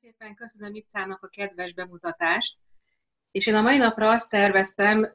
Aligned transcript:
szépen 0.00 0.34
köszönöm 0.34 0.74
Icának 0.74 1.22
a 1.22 1.28
kedves 1.28 1.74
bemutatást, 1.74 2.58
és 3.30 3.46
én 3.46 3.54
a 3.54 3.62
mai 3.62 3.76
napra 3.76 4.10
azt 4.10 4.30
terveztem, 4.30 5.12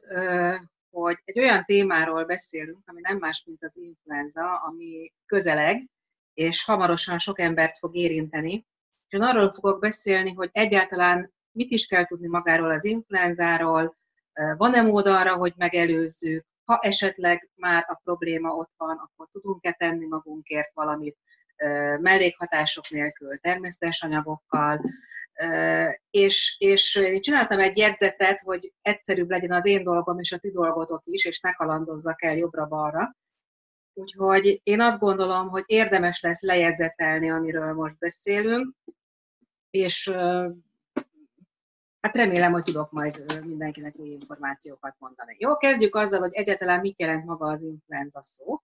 hogy 0.90 1.18
egy 1.24 1.38
olyan 1.38 1.64
témáról 1.64 2.24
beszélünk, 2.24 2.78
ami 2.84 3.00
nem 3.00 3.18
más, 3.18 3.44
mint 3.46 3.64
az 3.64 3.76
influenza, 3.76 4.56
ami 4.56 5.12
közeleg, 5.26 5.88
és 6.34 6.64
hamarosan 6.64 7.18
sok 7.18 7.40
embert 7.40 7.78
fog 7.78 7.94
érinteni. 7.94 8.66
És 9.08 9.12
én 9.18 9.22
arról 9.22 9.52
fogok 9.52 9.80
beszélni, 9.80 10.32
hogy 10.32 10.48
egyáltalán 10.52 11.32
mit 11.50 11.70
is 11.70 11.86
kell 11.86 12.04
tudni 12.04 12.26
magáról 12.26 12.70
az 12.70 12.84
influenzáról, 12.84 13.96
van-e 14.56 14.82
mód 14.82 15.06
arra, 15.06 15.36
hogy 15.36 15.52
megelőzzük, 15.56 16.46
ha 16.64 16.78
esetleg 16.82 17.50
már 17.54 17.84
a 17.88 18.00
probléma 18.04 18.54
ott 18.54 18.72
van, 18.76 18.96
akkor 18.96 19.28
tudunk-e 19.30 19.72
tenni 19.72 20.06
magunkért 20.06 20.72
valamit, 20.72 21.16
mellékhatások 22.00 22.88
nélkül, 22.88 23.38
természetes 23.38 24.02
anyagokkal, 24.02 24.80
és, 26.10 26.56
és 26.58 26.96
én 26.96 27.20
csináltam 27.20 27.58
egy 27.58 27.76
jegyzetet, 27.76 28.40
hogy 28.40 28.72
egyszerűbb 28.82 29.30
legyen 29.30 29.52
az 29.52 29.66
én 29.66 29.82
dolgom 29.84 30.18
és 30.18 30.32
a 30.32 30.38
ti 30.38 30.50
dolgotok 30.50 31.02
is, 31.04 31.24
és 31.24 31.40
ne 31.40 31.52
kalandozzak 31.52 32.22
el 32.22 32.36
jobbra-balra. 32.36 33.16
Úgyhogy 33.92 34.60
én 34.62 34.80
azt 34.80 35.00
gondolom, 35.00 35.48
hogy 35.48 35.62
érdemes 35.66 36.20
lesz 36.20 36.42
lejegyzetelni, 36.42 37.30
amiről 37.30 37.72
most 37.72 37.98
beszélünk, 37.98 38.74
és 39.70 40.10
hát 42.00 42.16
remélem, 42.16 42.52
hogy 42.52 42.62
tudok 42.62 42.90
majd 42.90 43.44
mindenkinek 43.44 43.96
új 43.96 44.08
információkat 44.08 44.94
mondani. 44.98 45.36
Jó, 45.38 45.56
kezdjük 45.56 45.94
azzal, 45.94 46.20
hogy 46.20 46.34
egyáltalán 46.34 46.80
mit 46.80 47.00
jelent 47.00 47.24
maga 47.24 47.46
az 47.46 47.62
influenza 47.62 48.22
szó. 48.22 48.60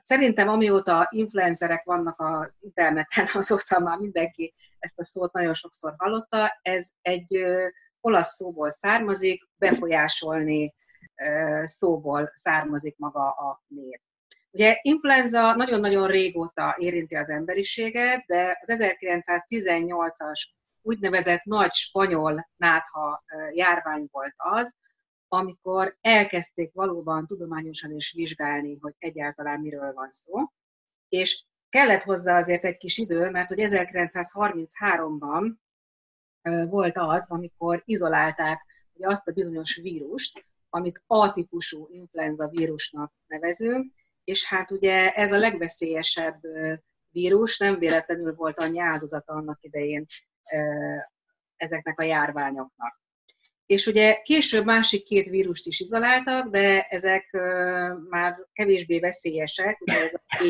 Hát 0.00 0.08
szerintem 0.08 0.48
amióta 0.48 1.08
influencerek 1.10 1.84
vannak 1.84 2.20
az 2.20 2.56
interneten, 2.60 3.26
azóta 3.34 3.80
már 3.80 3.98
mindenki 3.98 4.54
ezt 4.78 4.98
a 4.98 5.04
szót 5.04 5.32
nagyon 5.32 5.54
sokszor 5.54 5.94
hallotta. 5.96 6.58
Ez 6.62 6.88
egy 7.02 7.44
olasz 8.00 8.34
szóból 8.34 8.70
származik, 8.70 9.48
befolyásolni 9.56 10.74
szóból 11.62 12.30
származik 12.34 12.96
maga 12.98 13.28
a 13.28 13.62
név. 13.66 14.00
Ugye 14.50 14.78
influenza 14.82 15.54
nagyon-nagyon 15.54 16.06
régóta 16.06 16.76
érinti 16.78 17.16
az 17.16 17.30
emberiséget, 17.30 18.24
de 18.26 18.58
az 18.62 18.78
1918-as 18.78 20.40
úgynevezett 20.82 21.44
nagy 21.44 21.72
spanyol 21.72 22.50
nátha 22.56 23.24
járvány 23.52 24.08
volt 24.10 24.34
az, 24.36 24.76
amikor 25.32 25.96
elkezdték 26.00 26.72
valóban 26.72 27.26
tudományosan 27.26 27.92
is 27.92 28.12
vizsgálni, 28.12 28.78
hogy 28.80 28.94
egyáltalán 28.98 29.60
miről 29.60 29.92
van 29.92 30.10
szó. 30.10 30.32
És 31.08 31.44
kellett 31.68 32.02
hozzá 32.02 32.36
azért 32.36 32.64
egy 32.64 32.76
kis 32.76 32.98
idő, 32.98 33.30
mert 33.30 33.48
hogy 33.48 33.58
1933-ban 33.62 35.54
volt 36.68 36.96
az, 36.96 37.26
amikor 37.28 37.82
izolálták 37.84 38.64
ugye 38.92 39.06
azt 39.06 39.28
a 39.28 39.32
bizonyos 39.32 39.76
vírust, 39.82 40.46
amit 40.68 41.02
A-típusú 41.06 41.88
influenza 41.90 42.48
vírusnak 42.48 43.12
nevezünk, 43.26 43.92
és 44.24 44.48
hát 44.48 44.70
ugye 44.70 45.10
ez 45.12 45.32
a 45.32 45.38
legveszélyesebb 45.38 46.40
vírus, 47.10 47.58
nem 47.58 47.78
véletlenül 47.78 48.34
volt 48.34 48.58
annyi 48.58 48.80
áldozata 48.80 49.32
annak 49.32 49.62
idején 49.62 50.06
ezeknek 51.56 52.00
a 52.00 52.04
járványoknak. 52.04 52.99
És 53.70 53.86
ugye 53.86 54.20
később 54.22 54.64
másik 54.64 55.04
két 55.04 55.28
vírust 55.28 55.66
is 55.66 55.80
izoláltak, 55.80 56.48
de 56.48 56.82
ezek 56.82 57.30
már 58.08 58.36
kevésbé 58.52 58.98
veszélyesek, 58.98 59.80
ugye 59.80 60.02
ez 60.02 60.14
a 60.14 60.36
T, 60.36 60.40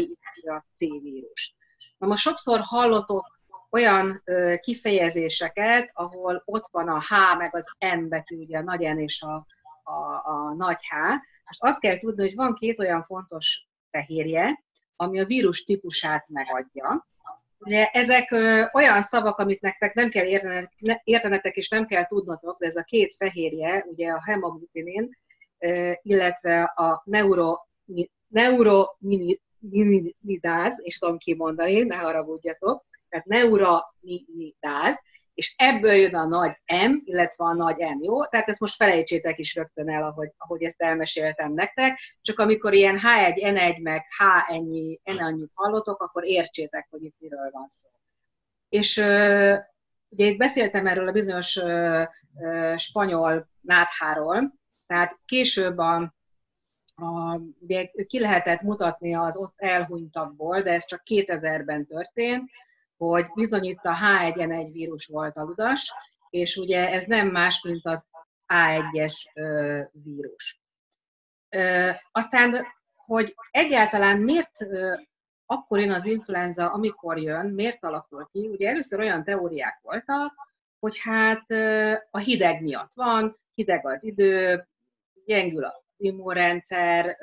a 0.48 0.64
C 0.74 0.78
vírus. 0.78 1.54
Na 1.98 2.06
most 2.06 2.22
sokszor 2.22 2.58
hallotok 2.62 3.40
olyan 3.70 4.22
kifejezéseket, 4.60 5.90
ahol 5.92 6.42
ott 6.44 6.68
van 6.70 6.88
a 6.88 7.00
H 7.00 7.36
meg 7.38 7.54
az 7.54 7.66
N 7.78 8.08
betű, 8.08 8.36
ugye 8.36 8.58
a 8.58 8.62
nagy 8.62 8.94
N 8.94 8.98
és 8.98 9.22
a, 9.22 9.46
a, 9.82 10.30
a 10.30 10.55
nagy 10.56 10.80
H. 10.89 10.95
Most 11.45 11.62
azt 11.62 11.80
kell 11.80 11.96
tudni, 11.96 12.22
hogy 12.22 12.34
van 12.34 12.55
két 12.55 12.78
olyan 12.78 13.02
fontos 13.02 13.66
fehérje, 13.90 14.64
ami 14.96 15.20
a 15.20 15.24
vírus 15.24 15.64
típusát 15.64 16.28
megadja. 16.28 17.08
Ugye 17.64 17.86
ezek 17.86 18.30
ö, 18.30 18.62
olyan 18.72 19.02
szavak, 19.02 19.38
amit 19.38 19.60
nektek 19.60 19.94
nem 19.94 20.08
kell 20.08 20.26
értenetek, 20.26 20.72
ne, 20.78 21.00
értenetek 21.04 21.56
és 21.56 21.68
nem 21.68 21.86
kell 21.86 22.06
tudnotok, 22.06 22.58
de 22.58 22.66
ez 22.66 22.76
a 22.76 22.82
két 22.82 23.14
fehérje, 23.14 23.84
ugye 23.88 24.10
a 24.10 24.22
hemoglutinin, 24.24 25.18
ö, 25.58 25.92
illetve 26.02 26.62
a 26.62 27.02
neuro, 27.04 27.56
neurominimidáz, 28.28 30.80
és 30.82 30.98
tudom 30.98 31.18
kimondani, 31.18 31.82
ne 31.82 31.96
haragudjatok, 31.96 32.84
tehát 33.08 33.26
neuraminidáz, 33.26 35.00
és 35.40 35.55
ebből 35.56 35.92
jön 35.92 36.14
a 36.14 36.27
nagy 36.27 36.56
M, 36.67 36.95
illetve 37.05 37.45
a 37.45 37.52
nagy 37.52 37.77
N, 37.77 38.05
jó? 38.05 38.24
Tehát 38.24 38.48
ezt 38.48 38.61
most 38.61 38.74
felejtsétek 38.74 39.39
is 39.39 39.55
rögtön 39.55 39.90
el, 39.90 40.02
ahogy, 40.02 40.33
ahogy 40.36 40.62
ezt 40.62 40.83
elmeséltem 40.83 41.52
nektek, 41.52 41.98
csak 42.20 42.39
amikor 42.39 42.73
ilyen 42.74 42.98
H1, 42.98 43.34
N1, 43.34 43.83
meg 43.83 44.06
H 44.18 44.52
ennyi, 44.52 45.01
N 45.05 45.17
annyit 45.17 45.51
hallotok, 45.55 46.02
akkor 46.02 46.24
értsétek, 46.24 46.86
hogy 46.90 47.02
itt 47.02 47.14
miről 47.18 47.51
van 47.52 47.68
szó. 47.68 47.89
És 48.68 48.96
ugye 50.08 50.27
itt 50.27 50.39
beszéltem 50.39 50.86
erről 50.86 51.08
a 51.08 51.12
bizonyos 51.12 51.61
spanyol 52.77 53.48
nátháról, 53.61 54.55
tehát 54.86 55.18
később 55.24 55.78
a, 55.78 56.14
a, 56.95 57.40
ugye 57.61 57.90
ki 58.07 58.20
lehetett 58.20 58.61
mutatni 58.61 59.14
az 59.14 59.36
ott 59.36 59.55
elhunytakból, 59.57 60.62
de 60.62 60.72
ez 60.72 60.84
csak 60.84 61.02
2000-ben 61.05 61.86
történt, 61.86 62.51
hogy 63.06 63.27
bizony 63.34 63.64
itt 63.64 63.84
a 63.84 63.96
H1N1 64.02 64.68
vírus 64.72 65.06
volt 65.06 65.36
a 65.36 65.44
és 66.30 66.56
ugye 66.56 66.88
ez 66.88 67.05
nem 67.05 67.28
más, 67.28 67.62
mint 67.62 67.86
az 67.86 68.06
A1-es 68.46 69.14
vírus. 69.92 70.61
Aztán, 72.12 72.66
hogy 72.94 73.34
egyáltalán 73.50 74.20
miért 74.20 74.66
akkor 75.46 75.78
jön 75.78 75.90
az 75.90 76.06
influenza, 76.06 76.72
amikor 76.72 77.18
jön, 77.18 77.46
miért 77.46 77.84
alakul 77.84 78.28
ki? 78.33 78.48
Ugye 78.48 78.68
először 78.68 79.00
olyan 79.00 79.24
teóriák 79.24 79.80
voltak, 79.83 80.34
hogy 80.78 80.98
hát 81.02 81.50
a 82.10 82.18
hideg 82.18 82.62
miatt 82.62 82.94
van, 82.94 83.39
hideg 83.55 83.86
az 83.86 84.05
idő, 84.05 84.68
gyengül 85.24 85.64
az 85.64 85.83
immunrendszer, 85.96 87.16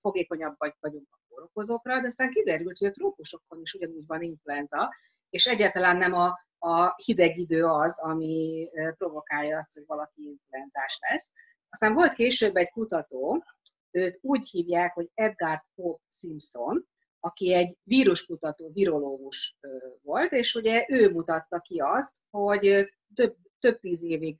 fogékonyabbak 0.00 0.76
vagyunk 0.80 1.08
a 1.10 1.19
kórokozókra, 1.40 2.00
de 2.00 2.06
aztán 2.06 2.30
kiderült, 2.30 2.78
hogy 2.78 2.88
a 2.88 2.90
trópusokon 2.90 3.60
is 3.60 3.74
ugyanúgy 3.74 4.06
van 4.06 4.22
influenza, 4.22 4.94
és 5.30 5.46
egyáltalán 5.46 5.96
nem 5.96 6.12
a, 6.12 6.38
a 6.58 6.94
hideg 7.04 7.38
idő 7.38 7.64
az, 7.64 7.98
ami 7.98 8.68
provokálja 8.98 9.58
azt, 9.58 9.74
hogy 9.74 9.84
valaki 9.86 10.22
influenzás 10.22 10.98
lesz. 11.08 11.30
Aztán 11.70 11.94
volt 11.94 12.12
később 12.12 12.56
egy 12.56 12.70
kutató, 12.70 13.44
őt 13.90 14.18
úgy 14.22 14.48
hívják, 14.50 14.94
hogy 14.94 15.10
Edgar 15.14 15.64
Hope 15.74 16.02
Simpson, 16.08 16.86
aki 17.20 17.54
egy 17.54 17.76
víruskutató, 17.82 18.70
virológus 18.72 19.56
volt, 20.02 20.32
és 20.32 20.54
ugye 20.54 20.86
ő 20.88 21.10
mutatta 21.10 21.58
ki 21.58 21.78
azt, 21.78 22.16
hogy 22.30 22.92
több, 23.14 23.36
több 23.58 23.78
tíz 23.78 24.02
évig 24.02 24.36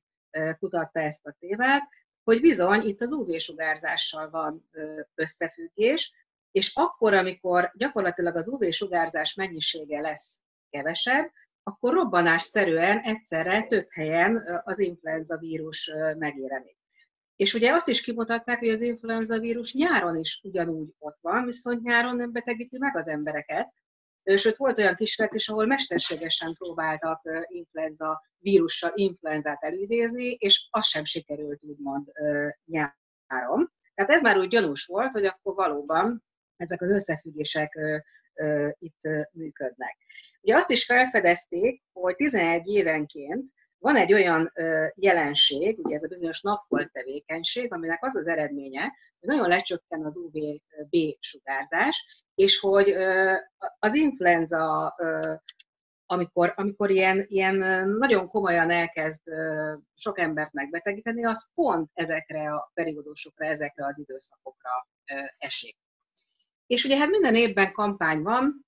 kutatta 0.59 1.01
ezt 1.01 1.27
a 1.27 1.37
témát, 1.39 1.83
hogy 2.23 2.41
bizony 2.41 2.87
itt 2.87 3.01
az 3.01 3.13
UV-sugárzással 3.13 4.31
van 4.31 4.71
összefüggés, 5.15 6.13
és 6.51 6.71
akkor, 6.75 7.15
amikor 7.15 7.73
gyakorlatilag 7.75 8.37
az 8.37 8.49
UV-sugárzás 8.49 9.35
mennyisége 9.35 10.01
lesz 10.01 10.41
kevesebb, 10.71 11.31
akkor 11.63 11.93
robbanásszerűen 11.93 12.99
egyszerre 12.99 13.63
több 13.63 13.87
helyen 13.91 14.63
az 14.65 14.79
influenza 14.79 15.37
vírus 15.37 15.93
megjelenik. 16.19 16.79
És 17.37 17.55
ugye 17.55 17.73
azt 17.73 17.89
is 17.89 18.01
kimutatták, 18.01 18.59
hogy 18.59 18.69
az 18.69 18.81
influenza 18.81 19.39
vírus 19.39 19.75
nyáron 19.75 20.17
is 20.17 20.41
ugyanúgy 20.45 20.95
ott 20.99 21.19
van, 21.21 21.45
viszont 21.45 21.83
nyáron 21.83 22.17
nem 22.17 22.33
betegíti 22.33 22.79
meg 22.79 22.97
az 22.97 23.09
embereket. 23.09 23.73
Sőt, 24.35 24.57
volt 24.57 24.79
olyan 24.79 24.95
kísérlet 24.95 25.35
is, 25.35 25.49
ahol 25.49 25.67
mesterségesen 25.67 26.55
próbáltak 26.59 27.21
influenza 27.47 28.23
vírussal 28.39 28.91
influenzát 28.95 29.63
elidézni, 29.63 30.31
és 30.31 30.69
az 30.71 30.87
sem 30.87 31.05
sikerült 31.05 31.63
úgymond 31.63 32.13
nyáron. 32.65 33.73
Tehát 33.95 34.11
ez 34.11 34.23
már 34.23 34.39
úgy 34.39 34.49
gyanús 34.49 34.85
volt, 34.87 35.13
hogy 35.13 35.25
akkor 35.25 35.55
valóban 35.55 36.25
ezek 36.61 36.83
az 36.83 36.91
összefüggések 36.91 37.79
itt 38.79 39.01
működnek. 39.33 39.97
Ugye 40.41 40.57
azt 40.57 40.71
is 40.71 40.85
felfedezték, 40.85 41.83
hogy 41.93 42.17
11 42.17 42.67
évenként 42.67 43.49
van 43.79 43.97
egy 43.97 44.13
olyan 44.13 44.53
jelenség, 44.95 45.79
ugye 45.79 45.95
ez 45.95 46.03
a 46.03 46.09
bizonyos 46.09 46.41
napfolt 46.41 46.93
tevékenység, 46.93 47.73
aminek 47.73 48.05
az 48.05 48.17
az 48.17 48.27
eredménye, 48.27 48.81
hogy 49.21 49.29
nagyon 49.29 49.49
lecsökken 49.49 50.05
az 50.05 50.17
UVB 50.17 50.97
sugárzás, 51.21 52.25
és 52.35 52.59
hogy 52.59 52.95
az 53.79 53.95
influenza, 53.95 54.95
amikor, 56.07 56.53
amikor 56.57 56.91
ilyen, 56.91 57.25
ilyen 57.29 57.89
nagyon 57.89 58.27
komolyan 58.27 58.71
elkezd 58.71 59.21
sok 59.95 60.19
embert 60.19 60.53
megbetegíteni, 60.53 61.25
az 61.25 61.49
pont 61.55 61.91
ezekre 61.95 62.53
a 62.55 62.71
periódusokra, 62.75 63.47
ezekre 63.47 63.87
az 63.87 63.99
időszakokra 63.99 64.89
esik. 65.39 65.77
És 66.71 66.85
ugye 66.85 66.97
hát 66.99 67.09
minden 67.09 67.35
évben 67.35 67.73
kampány 67.73 68.23
van, 68.23 68.67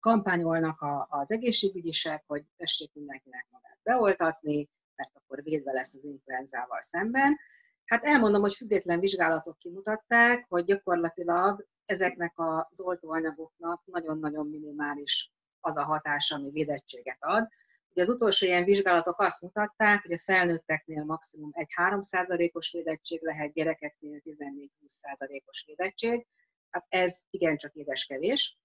kampányolnak 0.00 0.80
a, 0.80 1.06
az 1.10 1.32
egészségügyisek, 1.32 2.24
hogy 2.26 2.42
tessék 2.56 2.90
mindenkinek 2.94 3.46
magát 3.50 3.78
beoltatni, 3.82 4.68
mert 4.94 5.10
akkor 5.14 5.42
védve 5.42 5.72
lesz 5.72 5.94
az 5.94 6.04
influenzával 6.04 6.80
szemben. 6.80 7.38
Hát 7.84 8.04
elmondom, 8.04 8.40
hogy 8.40 8.54
független 8.54 9.00
vizsgálatok 9.00 9.58
kimutatták, 9.58 10.46
hogy 10.48 10.64
gyakorlatilag 10.64 11.66
ezeknek 11.84 12.32
az 12.34 12.80
oltóanyagoknak 12.80 13.82
nagyon-nagyon 13.84 14.48
minimális 14.48 15.32
az 15.60 15.76
a 15.76 15.84
hatás, 15.84 16.30
ami 16.30 16.50
védettséget 16.50 17.18
ad. 17.20 17.48
Ugye 17.90 18.02
az 18.02 18.08
utolsó 18.08 18.46
ilyen 18.46 18.64
vizsgálatok 18.64 19.20
azt 19.20 19.42
mutatták, 19.42 20.02
hogy 20.02 20.12
a 20.12 20.18
felnőtteknél 20.18 21.04
maximum 21.04 21.50
egy 21.52 21.68
3%-os 21.76 22.70
védettség 22.72 23.22
lehet, 23.22 23.52
gyerekeknél 23.52 24.20
14-20%-os 24.24 25.64
védettség. 25.66 26.26
Hát 26.70 26.86
ez 26.88 27.20
igencsak 27.30 27.74
édeskevés. 27.74 28.56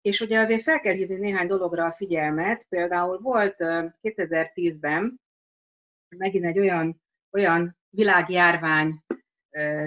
És 0.00 0.20
ugye 0.20 0.38
azért 0.38 0.62
fel 0.62 0.80
kell 0.80 0.94
hívni 0.94 1.16
néhány 1.16 1.46
dologra 1.46 1.84
a 1.84 1.92
figyelmet. 1.92 2.66
Például 2.68 3.18
volt 3.18 3.56
2010-ben 4.02 5.20
megint 6.08 6.44
egy 6.44 6.58
olyan, 6.58 7.02
olyan 7.32 7.76
világjárvány 7.90 9.04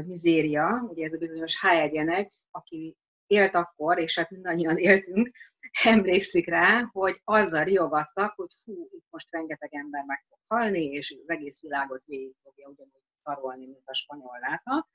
mizéria, 0.05 0.85
ugye 0.89 1.05
ez 1.05 1.13
a 1.13 1.17
bizonyos 1.17 1.59
H1N1, 1.61 2.27
aki 2.51 2.97
élt 3.27 3.55
akkor, 3.55 3.99
és 3.99 4.17
hát 4.17 4.29
mindannyian 4.29 4.77
éltünk, 4.77 5.31
emlékszik 5.93 6.49
rá, 6.49 6.89
hogy 6.91 7.21
azzal 7.23 7.63
riogattak, 7.63 8.33
hogy 8.35 8.49
fú, 8.63 8.87
itt 8.91 9.05
most 9.09 9.31
rengeteg 9.31 9.73
ember 9.73 10.03
meg 10.05 10.25
fog 10.29 10.39
halni, 10.47 10.85
és 10.85 11.17
az 11.21 11.29
egész 11.29 11.61
világot 11.61 12.03
végig 12.05 12.35
fogja 12.43 12.67
ugyanúgy 12.67 13.01
tarolni, 13.23 13.65
mint 13.65 13.83
a 13.85 13.93
spanyol 13.93 14.39
láta. 14.39 14.87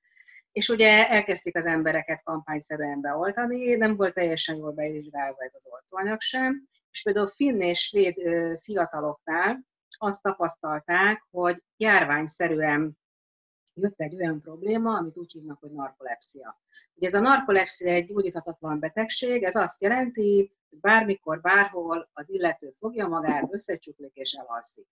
És 0.55 0.69
ugye 0.69 1.09
elkezdték 1.09 1.57
az 1.57 1.67
embereket 1.67 2.23
kampányszerűen 2.23 3.01
beoltani, 3.01 3.75
nem 3.75 3.97
volt 3.97 4.15
teljesen 4.15 4.57
jól 4.57 4.73
bevizsgálva 4.73 5.43
ez 5.43 5.53
az 5.55 5.67
oltóanyag 5.71 6.21
sem, 6.21 6.69
és 6.91 7.03
például 7.03 7.27
finn 7.27 7.61
és 7.61 7.81
svéd 7.81 8.15
fiataloknál 8.61 9.65
azt 9.89 10.23
tapasztalták, 10.23 11.27
hogy 11.31 11.63
járványszerűen 11.77 12.99
jött 13.75 14.01
egy 14.01 14.15
olyan 14.15 14.41
probléma, 14.41 14.97
amit 14.97 15.17
úgy 15.17 15.33
hívnak, 15.33 15.61
hogy 15.61 15.73
narkolepszia. 15.73 16.61
Ugye 16.95 17.07
ez 17.07 17.15
a 17.15 17.21
narkolepszia 17.21 17.93
egy 17.93 18.07
gyógyíthatatlan 18.07 18.79
betegség, 18.79 19.43
ez 19.43 19.55
azt 19.55 19.83
jelenti, 19.83 20.53
hogy 20.69 20.79
bármikor, 20.79 21.41
bárhol 21.41 22.11
az 22.13 22.31
illető 22.31 22.71
fogja 22.71 23.07
magát, 23.07 23.53
összecsuklik 23.53 24.15
és 24.15 24.33
elalszik. 24.33 24.87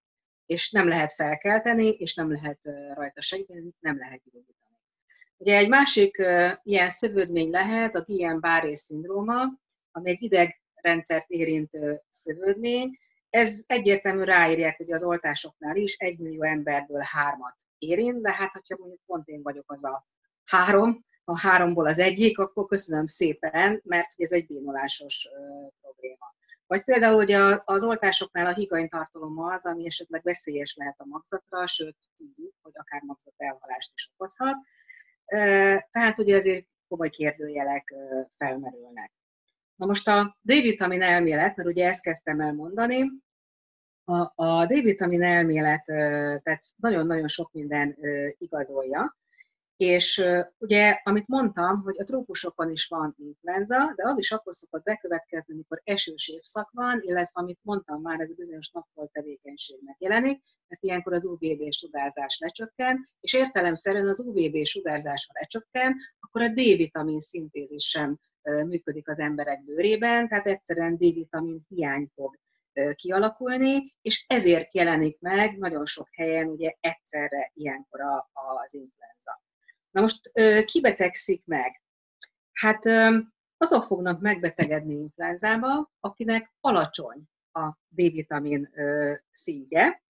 És 0.47 0.71
nem 0.71 0.89
lehet 0.89 1.13
felkelteni, 1.13 1.89
és 1.89 2.15
nem 2.15 2.33
lehet 2.33 2.59
rajta 2.95 3.21
segíteni, 3.21 3.75
nem 3.81 3.99
lehet 3.99 4.23
gyógyítani. 4.25 4.62
Ugye 5.37 5.57
egy 5.57 5.69
másik 5.69 6.17
ilyen 6.63 6.89
szövődmény 6.89 7.51
lehet 7.51 7.95
a 7.95 8.03
Guillain-Barré 8.03 8.75
szindróma, 8.75 9.43
ami 9.91 10.11
egy 10.11 10.23
idegrendszert 10.23 11.31
érintő 11.31 12.03
szövődmény. 12.09 12.99
Ez 13.31 13.63
egyértelmű 13.67 14.23
ráírják 14.23 14.77
hogy 14.77 14.93
az 14.93 15.05
oltásoknál 15.05 15.77
is, 15.77 15.97
egy 15.97 16.19
millió 16.19 16.43
emberből 16.43 17.03
hármat 17.05 17.55
érint, 17.79 18.23
de 18.23 18.33
hát, 18.33 18.51
ha 18.53 18.77
mondjuk 18.79 19.01
pont 19.07 19.29
én 19.29 19.43
vagyok 19.43 19.73
az 19.73 19.85
a 19.85 20.07
három, 20.45 21.05
a 21.25 21.41
háromból 21.41 21.87
az 21.87 21.99
egyik, 21.99 22.39
akkor 22.39 22.67
köszönöm 22.67 23.07
szépen, 23.07 23.81
mert 23.85 24.09
ez 24.17 24.33
egy 24.33 24.47
bénolásos 24.47 25.29
probléma. 25.81 26.35
Vagy 26.67 26.85
például 26.85 27.15
hogy 27.15 27.33
az 27.65 27.85
oltásoknál 27.85 28.47
a 28.47 28.55
higany 28.55 28.89
tartalom 28.89 29.39
az, 29.39 29.67
ami 29.67 29.87
esetleg 29.87 30.23
veszélyes 30.23 30.75
lehet 30.77 31.01
a 31.01 31.05
magzatra, 31.07 31.67
sőt, 31.67 31.97
tudjuk, 32.17 32.55
hogy 32.63 32.73
akár 32.75 33.03
magzat 33.03 33.35
elhalást 33.37 33.91
is 33.95 34.11
okozhat. 34.15 34.57
Tehát 35.91 36.19
ugye 36.19 36.37
ezért 36.37 36.67
komoly 36.89 37.09
kérdőjelek 37.09 37.95
felmerülnek. 38.37 39.13
Na 39.77 39.87
most 39.87 40.09
a 40.09 40.39
D-vitamin 40.41 41.03
elmélet, 41.03 41.57
mert 41.57 41.69
ugye 41.69 41.87
ezt 41.87 42.03
kezdtem 42.03 42.41
elmondani, 42.41 43.11
a, 44.05 44.33
a 44.35 44.67
D-vitamin 44.67 45.23
elmélet 45.23 45.85
tehát 46.43 46.63
nagyon-nagyon 46.77 47.29
sok 47.29 47.53
minden 47.53 47.97
igazolja, 48.39 49.17
és 49.83 50.23
ugye, 50.59 51.01
amit 51.03 51.29
mondtam, 51.29 51.83
hogy 51.83 51.97
a 51.99 52.05
trópusokon 52.05 52.71
is 52.71 52.87
van 52.87 53.15
influenza, 53.19 53.93
de 53.97 54.09
az 54.09 54.19
is 54.19 54.33
akkor 54.33 54.55
szokott 54.55 54.83
bekövetkezni, 54.83 55.55
amikor 55.55 55.81
esős 55.85 56.29
évszak 56.29 56.71
van, 56.73 57.01
illetve 57.03 57.41
amit 57.41 57.59
mondtam 57.63 58.01
már, 58.01 58.21
ez 58.21 58.31
a 58.31 58.35
bizonyos 58.35 58.71
napfolt 58.71 59.13
tevékenység 59.13 59.79
megjelenik, 59.85 60.43
mert 60.69 60.83
ilyenkor 60.83 61.13
az 61.13 61.27
UVB 61.27 61.73
sugárzás 61.73 62.39
lecsökken, 62.39 63.09
és 63.21 63.33
értelemszerűen 63.33 64.09
az 64.09 64.21
UVB 64.21 64.65
sugárzás, 64.65 65.27
ha 65.27 65.39
lecsökken, 65.41 65.97
akkor 66.21 66.43
a 66.43 66.49
D-vitamin 66.49 67.21
szintézis 67.21 67.89
sem 67.89 68.19
működik 68.43 69.09
az 69.09 69.19
emberek 69.19 69.65
bőrében, 69.65 70.29
tehát 70.29 70.47
egyszerűen 70.47 70.95
D-vitamin 70.95 71.61
hiány 71.69 72.11
fog 72.15 72.39
kialakulni, 72.95 73.95
és 74.03 74.25
ezért 74.29 74.75
jelenik 74.75 75.21
meg 75.21 75.59
nagyon 75.59 75.87
sok 75.87 76.09
helyen 76.13 76.49
ugye 76.49 76.75
egyszerre 76.81 77.51
ilyenkor 77.55 78.01
az 78.33 78.75
influenza. 78.75 79.43
Na 79.93 80.01
most 80.01 80.33
ki 80.65 80.81
betegszik 80.81 81.43
meg? 81.45 81.83
Hát 82.53 82.87
azok 83.57 83.85
fognak 83.85 84.21
megbetegedni 84.21 84.99
influenzába, 84.99 85.93
akinek 86.01 86.53
alacsony 86.61 87.23
a 87.53 87.69
D-vitamin 87.89 88.71
szintje, 89.31 90.03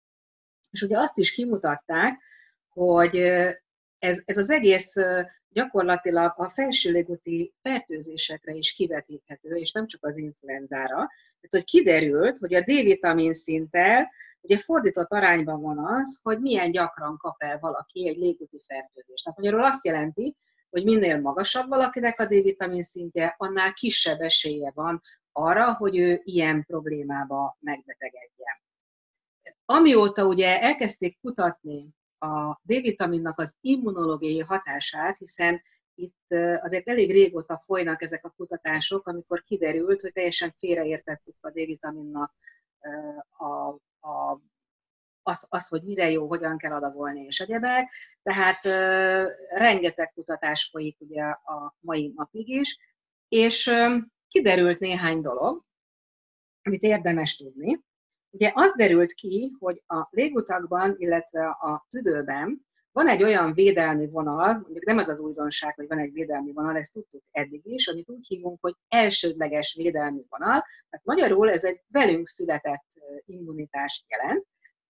és 0.71 0.81
ugye 0.81 0.97
azt 0.97 1.17
is 1.17 1.33
kimutatták, 1.33 2.19
hogy 2.69 3.15
ez, 3.99 4.21
ez 4.25 4.37
az 4.37 4.49
egész 4.49 4.95
gyakorlatilag 5.49 6.33
a 6.35 6.49
felső 6.49 6.91
légúti 6.91 7.53
fertőzésekre 7.61 8.53
is 8.53 8.73
kivetíthető, 8.73 9.55
és 9.55 9.71
nem 9.71 9.87
csak 9.87 10.05
az 10.05 10.17
influenzára. 10.17 10.95
Tehát, 10.95 11.49
hogy 11.49 11.63
kiderült, 11.63 12.37
hogy 12.37 12.53
a 12.53 12.61
D-vitamin 12.61 13.33
szinttel 13.33 14.11
ugye 14.41 14.57
fordított 14.57 15.11
arányban 15.11 15.61
van 15.61 15.77
az, 15.77 16.19
hogy 16.23 16.39
milyen 16.39 16.71
gyakran 16.71 17.17
kap 17.17 17.35
el 17.37 17.59
valaki 17.59 18.07
egy 18.07 18.17
légúti 18.17 18.59
fertőzést. 18.67 19.23
Tehát 19.23 19.39
magyarul 19.39 19.63
azt 19.63 19.85
jelenti, 19.85 20.37
hogy 20.69 20.83
minél 20.83 21.19
magasabb 21.19 21.69
valakinek 21.69 22.19
a 22.19 22.25
D-vitamin 22.25 22.83
szintje, 22.83 23.35
annál 23.37 23.73
kisebb 23.73 24.19
esélye 24.19 24.71
van 24.73 25.01
arra, 25.31 25.73
hogy 25.73 25.97
ő 25.97 26.21
ilyen 26.23 26.65
problémába 26.65 27.57
megbetegedjen. 27.59 28.61
Amióta 29.65 30.25
ugye 30.25 30.61
elkezdték 30.61 31.19
kutatni 31.21 31.89
a 32.19 32.59
D-vitaminnak 32.63 33.39
az 33.39 33.55
immunológiai 33.61 34.39
hatását, 34.39 35.17
hiszen 35.17 35.61
itt 35.95 36.25
azért 36.61 36.89
elég 36.89 37.11
régóta 37.11 37.59
folynak 37.59 38.01
ezek 38.01 38.25
a 38.25 38.33
kutatások, 38.37 39.07
amikor 39.07 39.43
kiderült, 39.43 40.01
hogy 40.01 40.11
teljesen 40.11 40.53
félreértettük 40.57 41.35
a 41.41 41.49
D-vitaminnak 41.49 42.33
a, 43.37 43.75
a, 44.01 44.39
az, 45.23 45.45
az, 45.49 45.67
hogy 45.67 45.83
mire 45.83 46.09
jó, 46.09 46.27
hogyan 46.27 46.57
kell 46.57 46.73
adagolni 46.73 47.21
és 47.21 47.39
egyebek. 47.39 47.91
Tehát 48.23 48.63
rengeteg 49.49 50.11
kutatás 50.13 50.69
folyik 50.71 50.99
ugye 50.99 51.23
a 51.23 51.75
mai 51.79 52.13
napig 52.15 52.47
is, 52.47 52.77
és 53.27 53.71
kiderült 54.27 54.79
néhány 54.79 55.21
dolog, 55.21 55.63
amit 56.63 56.83
érdemes 56.83 57.35
tudni. 57.35 57.79
Ugye 58.29 58.51
az 58.53 58.73
derült 58.73 59.13
ki, 59.13 59.55
hogy 59.59 59.83
a 59.87 60.07
légutakban, 60.09 60.95
illetve 60.97 61.47
a 61.47 61.85
tüdőben 61.89 62.65
van 62.91 63.07
egy 63.07 63.23
olyan 63.23 63.53
védelmi 63.53 64.07
vonal, 64.07 64.53
mondjuk 64.53 64.85
nem 64.85 64.97
az 64.97 65.09
az 65.09 65.19
újdonság, 65.19 65.75
hogy 65.75 65.87
van 65.87 65.99
egy 65.99 66.13
védelmi 66.13 66.51
vonal, 66.51 66.77
ezt 66.77 66.93
tudtuk 66.93 67.23
eddig 67.31 67.61
is, 67.65 67.87
amit 67.87 68.09
úgy 68.09 68.27
hívunk, 68.27 68.57
hogy 68.61 68.75
elsődleges 68.87 69.75
védelmi 69.75 70.25
vonal, 70.29 70.65
tehát 70.89 71.05
magyarul 71.05 71.49
ez 71.49 71.63
egy 71.63 71.81
velünk 71.87 72.27
született 72.27 72.85
immunitást 73.25 74.05
jelent, 74.07 74.45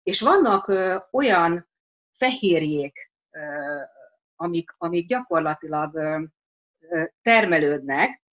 és 0.03 0.21
vannak 0.21 0.73
olyan 1.11 1.69
fehérjék, 2.13 3.13
amik, 4.37 4.75
amik 4.79 5.07
gyakorlatilag 5.07 5.99
termelődnek, 7.23 8.25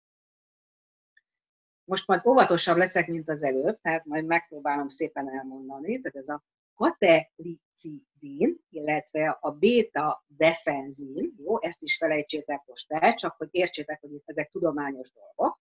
most 1.86 2.08
majd 2.08 2.26
óvatosabb 2.26 2.78
leszek, 2.78 3.08
mint 3.08 3.30
az 3.30 3.44
előbb, 3.44 3.80
tehát 3.82 4.06
majd 4.06 4.26
megpróbálom 4.26 4.88
szépen 4.88 5.30
elmondani. 5.30 6.02
Tehát 6.02 6.18
ez 6.18 6.28
a 6.28 6.44
katelicidin, 6.76 8.58
illetve 8.70 9.38
a 9.42 9.52
beta-defenzin, 9.52 11.34
jó, 11.38 11.62
ezt 11.62 11.82
is 11.82 11.98
felejtsétek 11.98 12.64
most 12.66 12.92
el, 12.92 13.14
csak 13.14 13.36
hogy 13.38 13.48
értsétek, 13.52 14.02
hogy 14.02 14.14
itt 14.14 14.24
ezek 14.26 14.50
tudományos 14.50 15.12
dolgok. 15.12 15.60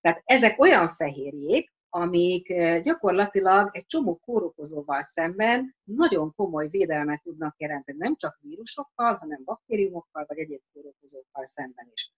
Tehát 0.00 0.22
ezek 0.24 0.60
olyan 0.60 0.88
fehérjék, 0.88 1.72
amik 1.92 2.54
gyakorlatilag 2.82 3.68
egy 3.72 3.86
csomó 3.86 4.16
kórokozóval 4.16 5.02
szemben 5.02 5.76
nagyon 5.84 6.34
komoly 6.34 6.68
védelmet 6.68 7.22
tudnak 7.22 7.54
jelenteni, 7.58 7.98
nem 7.98 8.16
csak 8.16 8.38
vírusokkal, 8.40 9.14
hanem 9.14 9.42
baktériumokkal 9.44 10.24
vagy 10.28 10.38
egyéb 10.38 10.60
kórokozókkal 10.72 11.44
szemben 11.44 11.90
is. 11.92 12.12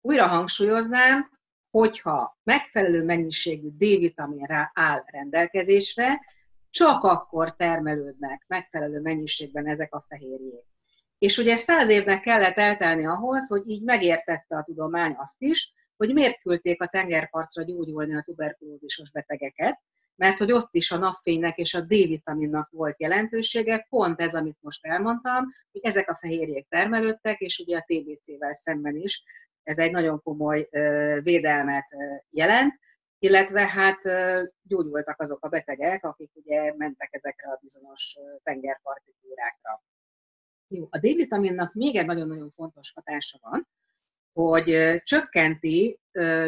Újra 0.00 0.26
hangsúlyoznám, 0.26 1.30
hogyha 1.70 2.38
megfelelő 2.42 3.04
mennyiségű 3.04 3.68
D-vitamin 3.68 4.46
áll 4.72 5.02
rendelkezésre, 5.06 6.20
csak 6.70 7.04
akkor 7.04 7.56
termelődnek 7.56 8.44
megfelelő 8.46 9.00
mennyiségben 9.00 9.66
ezek 9.66 9.94
a 9.94 10.04
fehérjék. 10.08 10.64
És 11.18 11.38
ugye 11.38 11.56
száz 11.56 11.88
évnek 11.88 12.20
kellett 12.20 12.56
eltelni 12.56 13.06
ahhoz, 13.06 13.48
hogy 13.48 13.62
így 13.66 13.82
megértette 13.82 14.56
a 14.56 14.62
tudomány 14.62 15.14
azt 15.18 15.42
is, 15.42 15.72
hogy 15.96 16.12
miért 16.12 16.40
küldték 16.40 16.82
a 16.82 16.86
tengerpartra 16.86 17.62
gyógyulni 17.62 18.16
a 18.16 18.22
tuberkulózisos 18.22 19.10
betegeket, 19.10 19.80
mert 20.14 20.38
hogy 20.38 20.52
ott 20.52 20.74
is 20.74 20.90
a 20.90 20.98
napfénynek 20.98 21.58
és 21.58 21.74
a 21.74 21.80
D-vitaminnak 21.80 22.70
volt 22.70 23.00
jelentősége, 23.00 23.86
pont 23.88 24.20
ez, 24.20 24.34
amit 24.34 24.58
most 24.60 24.86
elmondtam, 24.86 25.44
hogy 25.72 25.80
ezek 25.84 26.10
a 26.10 26.16
fehérjék 26.16 26.68
termelődtek, 26.68 27.38
és 27.38 27.58
ugye 27.58 27.76
a 27.76 27.84
TBC-vel 27.86 28.54
szemben 28.54 28.96
is 28.96 29.22
ez 29.62 29.78
egy 29.78 29.90
nagyon 29.90 30.22
komoly 30.22 30.68
védelmet 31.22 31.88
jelent, 32.30 32.74
illetve 33.18 33.66
hát 33.66 33.98
gyógyultak 34.62 35.20
azok 35.20 35.44
a 35.44 35.48
betegek, 35.48 36.04
akik 36.04 36.30
ugye 36.34 36.74
mentek 36.76 37.08
ezekre 37.10 37.50
a 37.50 37.58
bizonyos 37.60 38.18
tengerparti 38.42 39.14
túrákra. 39.20 39.82
Jó, 40.68 40.88
a 40.90 40.98
D-vitaminnak 40.98 41.74
még 41.74 41.96
egy 41.96 42.06
nagyon-nagyon 42.06 42.50
fontos 42.50 42.92
hatása 42.92 43.38
van, 43.42 43.68
hogy 44.32 45.00
csökkenti 45.02 46.00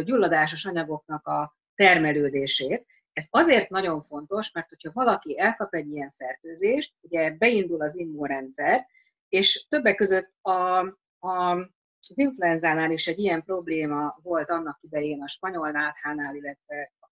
gyulladásos 0.05 0.65
anyagoknak 0.65 1.27
a 1.27 1.57
termelődését. 1.75 2.87
Ez 3.12 3.27
azért 3.31 3.69
nagyon 3.69 4.00
fontos, 4.00 4.53
mert 4.53 4.69
hogyha 4.69 4.91
valaki 4.93 5.39
elkap 5.39 5.75
egy 5.75 5.91
ilyen 5.91 6.11
fertőzést, 6.11 6.95
ugye 7.00 7.31
beindul 7.31 7.83
az 7.83 7.99
immunrendszer, 7.99 8.87
és 9.29 9.67
többek 9.69 9.97
között 9.97 10.31
a, 10.41 10.79
a 11.27 11.71
az 12.09 12.19
influenzánál 12.19 12.90
is 12.90 13.07
egy 13.07 13.19
ilyen 13.19 13.42
probléma 13.42 14.19
volt 14.23 14.50
annak 14.50 14.78
idején 14.83 15.23
a 15.23 15.28
spanyol 15.28 15.71
náthánál, 15.71 16.35
illetve 16.35 16.92
a 17.00 17.09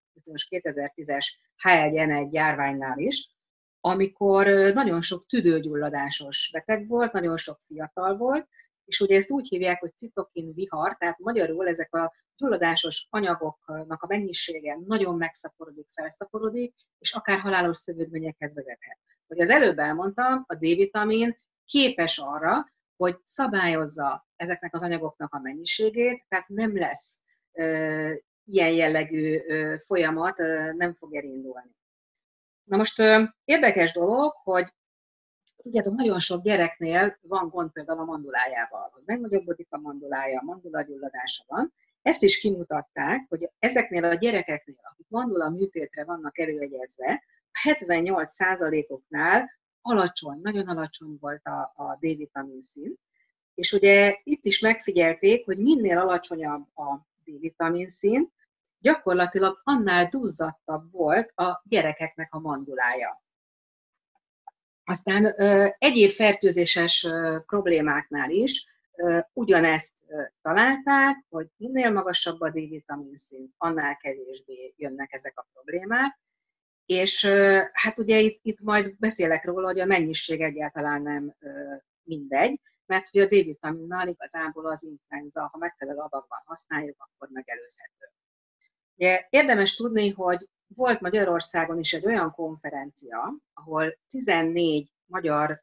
2010-es 0.51 1.27
H1N1 1.63 2.31
járványnál 2.31 2.99
is, 2.99 3.37
amikor 3.81 4.47
nagyon 4.73 5.01
sok 5.01 5.27
tüdőgyulladásos 5.27 6.51
beteg 6.53 6.89
volt, 6.89 7.13
nagyon 7.13 7.37
sok 7.37 7.59
fiatal 7.67 8.17
volt, 8.17 8.49
és 8.85 9.01
ugye 9.01 9.17
ezt 9.17 9.31
úgy 9.31 9.49
hívják, 9.49 9.81
hogy 9.81 9.97
citokin 9.97 10.55
vihar, 10.55 10.97
tehát 10.97 11.19
magyarul 11.19 11.69
ezek 11.69 11.95
a 11.95 12.15
gyulladásos 12.37 13.07
anyagoknak 13.11 14.03
a 14.03 14.07
mennyisége 14.07 14.79
nagyon 14.87 15.17
megszaporodik, 15.17 15.87
felszaporodik, 15.91 16.75
és 16.99 17.13
akár 17.13 17.39
halálos 17.39 17.79
szövődményekhez 17.79 18.55
vezethet. 18.55 18.99
Hogy 19.27 19.41
az 19.41 19.51
előbb 19.51 19.79
elmondtam, 19.79 20.45
a 20.47 20.55
D-vitamin 20.55 21.39
képes 21.65 22.19
arra, 22.19 22.73
hogy 22.97 23.17
szabályozza 23.23 24.28
ezeknek 24.39 24.75
az 24.75 24.83
anyagoknak 24.83 25.35
a 25.35 25.41
mennyiségét, 25.41 26.25
tehát 26.29 26.49
nem 26.49 26.77
lesz 26.77 27.21
ilyen 28.45 28.73
jellegű 28.73 29.41
folyamat, 29.79 30.37
nem 30.77 30.95
fog 30.95 31.15
elindulni. 31.15 31.77
Na 32.65 32.77
most 32.77 33.03
érdekes 33.45 33.93
dolog, 33.93 34.33
hogy 34.43 34.73
tudjátok, 35.63 35.95
nagyon 35.95 36.19
sok 36.19 36.43
gyereknél 36.43 37.19
van 37.21 37.49
gond 37.49 37.73
például 37.73 37.99
a 37.99 38.05
mandulájával, 38.05 38.91
hogy 38.93 39.03
megnagyobbodik 39.05 39.67
a 39.71 39.79
mandulája, 39.79 40.41
a 40.41 40.45
mandulagyulladása 40.45 41.45
van. 41.47 41.73
Ezt 42.03 42.23
is 42.23 42.41
kimutatták, 42.41 43.27
hogy 43.29 43.51
ezeknél 43.59 44.05
a 44.05 44.15
gyerekeknél, 44.15 44.77
akik 44.83 45.07
mandula 45.09 45.49
műtétre 45.49 46.05
vannak 46.05 46.39
előegyezve, 46.39 47.23
78%-oknál 47.65 49.51
alacsony, 49.81 50.41
nagyon 50.43 50.69
alacsony 50.69 51.17
volt 51.21 51.47
a, 51.47 51.73
a 51.77 51.97
D-vitamin 52.01 52.63
szint, 52.63 52.99
és 53.59 53.73
ugye 53.73 54.19
itt 54.23 54.45
is 54.45 54.61
megfigyelték, 54.61 55.45
hogy 55.45 55.59
minél 55.59 55.99
alacsonyabb 55.99 56.77
a 56.77 57.07
D-vitamin 57.25 57.89
szint, 57.89 58.33
gyakorlatilag 58.79 59.61
annál 59.65 60.09
duzzadtabb 60.09 60.93
volt 60.93 61.33
a 61.35 61.63
gyerekeknek 61.65 62.35
a 62.35 62.39
mandulája. 62.39 63.23
Aztán 64.85 65.25
egyéb 65.79 66.11
fertőzéses 66.11 67.09
problémáknál 67.47 68.31
is 68.31 68.67
ugyanezt 69.33 69.95
találták, 70.43 71.25
hogy 71.29 71.47
minél 71.57 71.91
magasabb 71.91 72.41
a 72.41 72.51
D-vitamin 72.51 73.15
szint, 73.15 73.55
annál 73.57 73.97
kevésbé 73.97 74.75
jönnek 74.77 75.13
ezek 75.13 75.39
a 75.39 75.47
problémák, 75.53 76.19
és 76.87 77.27
hát 77.73 77.99
ugye 77.99 78.19
itt, 78.19 78.39
itt 78.43 78.61
majd 78.61 78.97
beszélek 78.99 79.45
róla, 79.45 79.67
hogy 79.67 79.81
a 79.81 79.87
mennyiség 79.87 80.41
egyáltalán 80.41 81.03
nem 81.03 81.35
mindegy, 82.03 82.61
mert 82.89 83.09
ugye 83.15 83.23
a 83.23 83.27
D-vitaminnal 83.27 84.09
igazából 84.09 84.67
az 84.67 84.83
influenza, 84.83 85.49
ha 85.53 85.59
megfelelő 85.59 85.99
adagban 85.99 86.43
használjuk, 86.45 86.97
akkor 86.99 87.29
megelőzhető. 87.29 88.13
Ugye 88.95 89.27
érdemes 89.31 89.75
tudni, 89.75 90.11
hogy 90.11 90.49
volt 90.75 91.01
Magyarországon 91.01 91.79
is 91.79 91.93
egy 91.93 92.07
olyan 92.07 92.31
konferencia, 92.31 93.35
ahol 93.55 93.99
14 94.09 94.93
magyar 95.07 95.63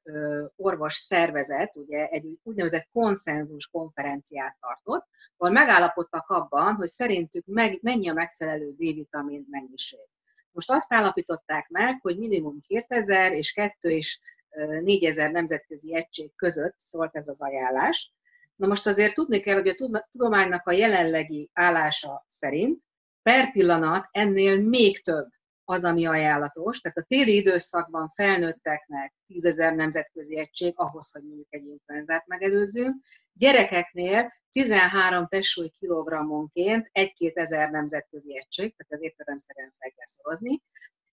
orvos 0.55 0.93
szervezet 0.93 1.75
ugye 1.75 2.07
egy 2.07 2.39
úgynevezett 2.43 2.89
konszenzus 2.91 3.67
konferenciát 3.67 4.57
tartott, 4.59 5.07
ahol 5.37 5.53
megállapodtak 5.53 6.29
abban, 6.29 6.75
hogy 6.75 6.87
szerintük 6.87 7.45
meg, 7.45 7.79
mennyi 7.81 8.09
a 8.09 8.13
megfelelő 8.13 8.71
D-vitamin 8.71 9.45
mennyiség. 9.49 10.07
Most 10.51 10.71
azt 10.71 10.93
állapították 10.93 11.69
meg, 11.69 12.01
hogy 12.01 12.17
minimum 12.17 12.59
2000 12.67 13.31
és 13.31 13.51
2 13.51 13.89
és 13.89 14.19
4000 14.55 15.31
nemzetközi 15.31 15.95
egység 15.95 16.35
között 16.35 16.73
szólt 16.77 17.15
ez 17.15 17.27
az 17.27 17.41
ajánlás. 17.41 18.13
Na 18.55 18.67
most 18.67 18.87
azért 18.87 19.13
tudni 19.13 19.39
kell, 19.39 19.55
hogy 19.55 19.67
a 19.67 20.05
tudománynak 20.09 20.67
a 20.67 20.71
jelenlegi 20.71 21.49
állása 21.53 22.23
szerint 22.27 22.81
per 23.21 23.51
pillanat 23.51 24.07
ennél 24.11 24.61
még 24.61 25.01
több 25.01 25.27
az, 25.63 25.83
ami 25.83 26.05
ajánlatos. 26.05 26.79
Tehát 26.79 26.97
a 26.97 27.05
téli 27.07 27.35
időszakban 27.35 28.07
felnőtteknek 28.07 29.13
10 29.25 29.45
ezer 29.45 29.73
nemzetközi 29.73 30.37
egység 30.37 30.73
ahhoz, 30.75 31.11
hogy 31.11 31.23
mondjuk 31.23 31.47
egy 31.49 31.65
influenzát 31.65 32.27
megelőzzünk. 32.27 32.95
Gyerekeknél 33.33 34.33
13 34.49 35.27
testsúly 35.27 35.69
kilogrammonként 35.69 36.89
1-2 36.93 37.37
ezer 37.37 37.69
nemzetközi 37.69 38.37
egység, 38.37 38.75
tehát 38.75 38.93
ez 38.93 39.01
értelemszerűen 39.01 39.73
fel 39.79 39.89
kell 39.89 40.05
szorozni 40.05 40.61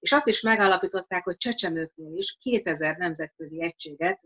és 0.02 0.12
azt 0.12 0.26
is 0.26 0.40
megállapították, 0.40 1.24
hogy 1.24 1.36
csecsemőknél 1.36 2.16
is 2.16 2.36
2000 2.40 2.96
nemzetközi 2.96 3.62
egységet 3.62 4.20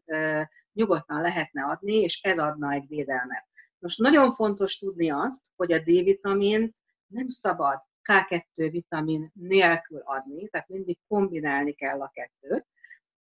nyugodtan 0.73 1.21
lehetne 1.21 1.65
adni, 1.65 1.95
és 1.95 2.21
ez 2.23 2.39
adna 2.39 2.73
egy 2.73 2.87
védelmet. 2.89 3.47
Most 3.79 3.99
nagyon 3.99 4.31
fontos 4.31 4.79
tudni 4.79 5.11
azt, 5.11 5.47
hogy 5.57 5.73
a 5.73 5.79
D-vitamint 5.79 6.77
nem 7.07 7.29
szabad 7.29 7.79
K2 8.13 8.69
vitamin 8.71 9.31
nélkül 9.35 10.01
adni, 10.05 10.49
tehát 10.49 10.69
mindig 10.69 10.99
kombinálni 11.09 11.73
kell 11.73 12.01
a 12.01 12.11
kettőt, 12.15 12.67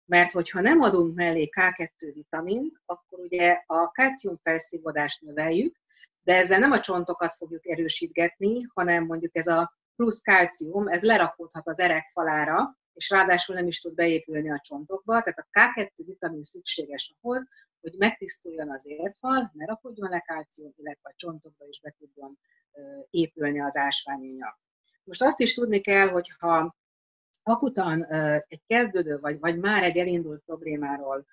mert 0.04 0.32
hogyha 0.32 0.60
nem 0.60 0.80
adunk 0.80 1.14
mellé 1.14 1.48
K2 1.56 2.10
vitamint, 2.14 2.80
akkor 2.84 3.18
ugye 3.18 3.62
a 3.66 3.90
kálcium 3.90 4.38
felszívódást 4.42 5.20
növeljük, 5.20 5.76
de 6.22 6.36
ezzel 6.36 6.58
nem 6.58 6.72
a 6.72 6.80
csontokat 6.80 7.34
fogjuk 7.34 7.66
erősítgetni, 7.66 8.62
hanem 8.74 9.04
mondjuk 9.04 9.36
ez 9.36 9.46
a 9.46 9.74
plusz 9.96 10.20
kálcium, 10.20 10.88
ez 10.88 11.02
lerakódhat 11.02 11.66
az 11.66 11.78
erek 11.78 12.08
falára, 12.08 12.78
és 12.92 13.10
ráadásul 13.10 13.54
nem 13.54 13.66
is 13.66 13.80
tud 13.80 13.94
beépülni 13.94 14.50
a 14.50 14.60
csontokba, 14.60 15.22
tehát 15.22 15.38
a 15.38 15.48
K2 15.50 15.90
vitamin 15.96 16.42
szükséges 16.42 17.14
ahhoz, 17.20 17.48
hogy 17.80 17.94
megtisztuljon 17.98 18.70
az 18.70 18.86
érfal, 18.86 19.50
ne 19.54 19.66
rakodjon 19.66 20.10
le 20.10 20.20
kálcium, 20.20 20.72
illetve 20.76 21.08
a 21.08 21.14
csontokba 21.16 21.66
is 21.66 21.80
be 21.80 21.94
tudjon 21.98 22.38
épülni 23.10 23.60
az 23.60 23.76
ásványanyag. 23.76 24.54
Most 25.04 25.22
azt 25.22 25.40
is 25.40 25.54
tudni 25.54 25.80
kell, 25.80 26.08
hogy 26.08 26.32
ha 26.38 26.76
akutan 27.42 28.04
egy 28.48 28.62
kezdődő, 28.66 29.18
vagy, 29.18 29.38
vagy 29.38 29.58
már 29.58 29.82
egy 29.82 29.96
elindult 29.96 30.42
problémáról 30.44 31.26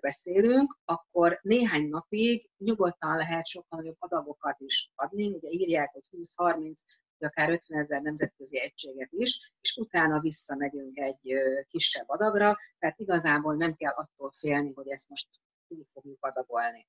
beszélünk, 0.00 0.78
akkor 0.84 1.38
néhány 1.42 1.88
napig 1.88 2.50
nyugodtan 2.58 3.16
lehet 3.16 3.46
sokkal 3.46 3.78
nagyobb 3.78 3.96
adagokat 3.98 4.60
is 4.60 4.90
adni. 4.94 5.32
Ugye 5.32 5.48
írják, 5.50 5.92
hogy 5.92 6.02
20-30 6.12 6.74
vagy 7.18 7.28
akár 7.28 7.50
50 7.50 7.78
ezer 7.78 8.00
nemzetközi 8.02 8.60
egységet 8.60 9.12
is, 9.12 9.52
és 9.60 9.76
utána 9.76 10.20
visszamegyünk 10.20 10.98
egy 10.98 11.34
kisebb 11.68 12.08
adagra, 12.08 12.58
tehát 12.78 12.98
igazából 12.98 13.54
nem 13.54 13.74
kell 13.74 13.92
attól 13.92 14.32
félni, 14.32 14.72
hogy 14.74 14.88
ezt 14.88 15.08
most 15.08 15.28
túl 15.68 15.84
fogjuk 15.84 16.24
adagolni. 16.24 16.86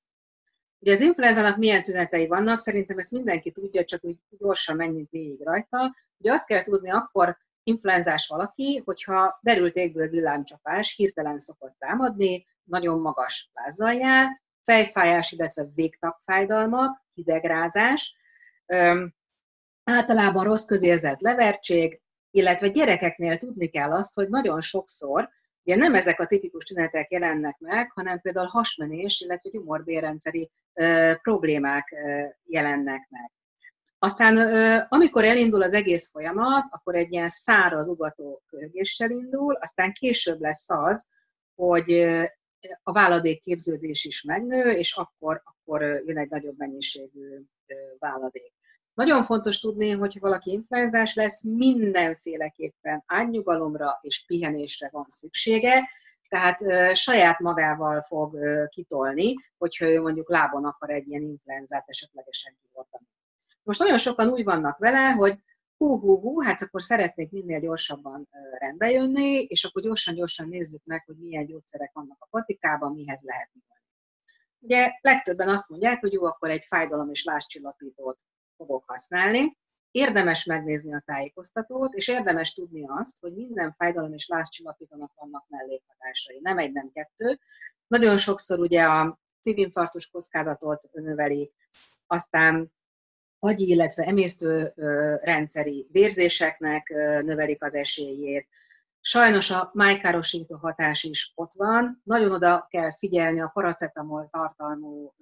Ugye 0.78 0.92
az 0.92 1.00
influenzának 1.00 1.56
milyen 1.56 1.82
tünetei 1.82 2.26
vannak, 2.26 2.58
szerintem 2.58 2.98
ezt 2.98 3.10
mindenki 3.10 3.50
tudja, 3.50 3.84
csak 3.84 4.04
úgy 4.04 4.18
gyorsan 4.28 4.76
menjünk 4.76 5.10
végig 5.10 5.42
rajta. 5.42 5.94
Ugye 6.16 6.32
azt 6.32 6.46
kell 6.46 6.62
tudni 6.62 6.90
akkor 6.90 7.36
influenzás 7.62 8.26
valaki, 8.26 8.82
hogyha 8.84 9.38
derült 9.42 9.76
égből 9.76 10.08
villámcsapás 10.08 10.96
hirtelen 10.96 11.38
szokott 11.38 11.78
támadni, 11.78 12.46
nagyon 12.64 13.00
magas 13.00 13.50
lázzal 13.52 13.94
jár, 13.94 14.28
fejfájás, 14.62 15.32
illetve 15.32 15.68
végtagfájdalmak, 15.74 17.04
hidegrázás, 17.14 18.16
általában 19.90 20.44
rossz 20.44 20.64
közérzet 20.64 21.20
levertség, 21.20 22.00
illetve 22.30 22.68
gyerekeknél 22.68 23.36
tudni 23.36 23.68
kell 23.68 23.92
azt, 23.92 24.14
hogy 24.14 24.28
nagyon 24.28 24.60
sokszor 24.60 25.30
ugye 25.64 25.76
nem 25.76 25.94
ezek 25.94 26.20
a 26.20 26.26
tipikus 26.26 26.64
tünetek 26.64 27.10
jelennek 27.10 27.58
meg, 27.58 27.90
hanem 27.90 28.20
például 28.20 28.46
hasmenés, 28.46 29.20
illetve 29.20 29.50
gyumorbérrendszeri 29.50 30.50
ö, 30.74 31.12
problémák 31.22 31.92
ö, 31.92 32.24
jelennek 32.44 33.06
meg. 33.08 33.30
Aztán, 33.98 34.36
ö, 34.36 34.78
amikor 34.88 35.24
elindul 35.24 35.62
az 35.62 35.72
egész 35.72 36.10
folyamat, 36.10 36.66
akkor 36.70 36.94
egy 36.94 37.12
ilyen 37.12 37.28
száraz, 37.28 37.88
ugató 37.88 38.42
köhögéssel 38.46 39.10
indul, 39.10 39.54
aztán 39.54 39.92
később 39.92 40.40
lesz 40.40 40.70
az, 40.70 41.08
hogy 41.54 41.90
a 42.82 42.92
váladék 42.92 43.40
képződés 43.40 44.04
is 44.04 44.22
megnő, 44.22 44.70
és 44.70 44.96
akkor, 44.96 45.42
akkor 45.44 45.82
jön 45.82 46.18
egy 46.18 46.30
nagyobb 46.30 46.58
mennyiségű 46.58 47.40
váladék. 47.98 48.52
Nagyon 48.94 49.22
fontos 49.22 49.60
tudni, 49.60 49.90
hogy 49.90 50.16
valaki 50.20 50.50
influenzás 50.50 51.14
lesz, 51.14 51.42
mindenféleképpen 51.42 53.02
ágynyugalomra 53.06 53.98
és 54.02 54.24
pihenésre 54.26 54.88
van 54.92 55.04
szüksége, 55.08 55.88
tehát 56.28 56.62
ö, 56.62 56.90
saját 56.94 57.38
magával 57.38 58.00
fog 58.00 58.34
ö, 58.34 58.64
kitolni, 58.68 59.34
hogyha 59.58 59.86
ő 59.86 60.00
mondjuk 60.00 60.30
lábon 60.30 60.64
akar 60.64 60.90
egy 60.90 61.08
ilyen 61.08 61.22
influenzát 61.22 61.88
esetlegesen 61.88 62.56
kivordani. 62.62 63.04
Most 63.62 63.78
nagyon 63.78 63.98
sokan 63.98 64.28
úgy 64.28 64.44
vannak 64.44 64.78
vele, 64.78 65.10
hogy 65.10 65.38
hú, 65.76 66.00
hú, 66.00 66.20
hú, 66.20 66.40
hát 66.40 66.62
akkor 66.62 66.82
szeretnék 66.82 67.30
minél 67.30 67.58
gyorsabban 67.58 68.28
rendbe 68.58 68.90
jönni, 68.90 69.42
és 69.42 69.64
akkor 69.64 69.82
gyorsan-gyorsan 69.82 70.48
nézzük 70.48 70.84
meg, 70.84 71.04
hogy 71.06 71.16
milyen 71.16 71.46
gyógyszerek 71.46 71.90
vannak 71.92 72.16
a 72.20 72.26
patikában, 72.30 72.92
mihez 72.92 73.22
lehet. 73.22 73.50
Ugye 74.58 74.92
legtöbben 75.00 75.48
azt 75.48 75.68
mondják, 75.68 76.00
hogy 76.00 76.12
jó, 76.12 76.24
akkor 76.24 76.50
egy 76.50 76.64
fájdalom 76.64 77.10
és 77.10 77.24
lázcsillapítót 77.24 78.18
fogok 78.60 78.84
használni. 78.86 79.56
Érdemes 79.90 80.44
megnézni 80.44 80.94
a 80.94 81.02
tájékoztatót, 81.06 81.94
és 81.94 82.08
érdemes 82.08 82.52
tudni 82.52 82.84
azt, 82.86 83.18
hogy 83.20 83.32
minden 83.34 83.72
fájdalom 83.72 84.12
és 84.12 84.28
lázcsillapítónak 84.28 85.12
vannak 85.14 85.44
mellékhatásai, 85.48 86.38
nem 86.42 86.58
egy, 86.58 86.72
nem 86.72 86.90
kettő. 86.92 87.38
Nagyon 87.86 88.16
sokszor 88.16 88.58
ugye 88.58 88.82
a 88.82 89.18
szívinfarktus 89.40 90.10
kockázatot 90.10 90.88
növeli, 90.92 91.52
aztán 92.06 92.72
agyi, 93.38 93.68
illetve 93.68 94.04
emésztő 94.04 94.72
rendszeri 95.22 95.88
vérzéseknek 95.90 96.88
növelik 97.24 97.62
az 97.62 97.74
esélyét. 97.74 98.48
Sajnos 99.00 99.50
a 99.50 99.70
májkárosító 99.72 100.56
hatás 100.56 101.02
is 101.02 101.32
ott 101.34 101.52
van. 101.52 102.00
Nagyon 102.04 102.32
oda 102.32 102.66
kell 102.70 102.92
figyelni 102.92 103.40
a 103.40 103.50
paracetamol 103.52 104.28
tartalmú 104.30 105.14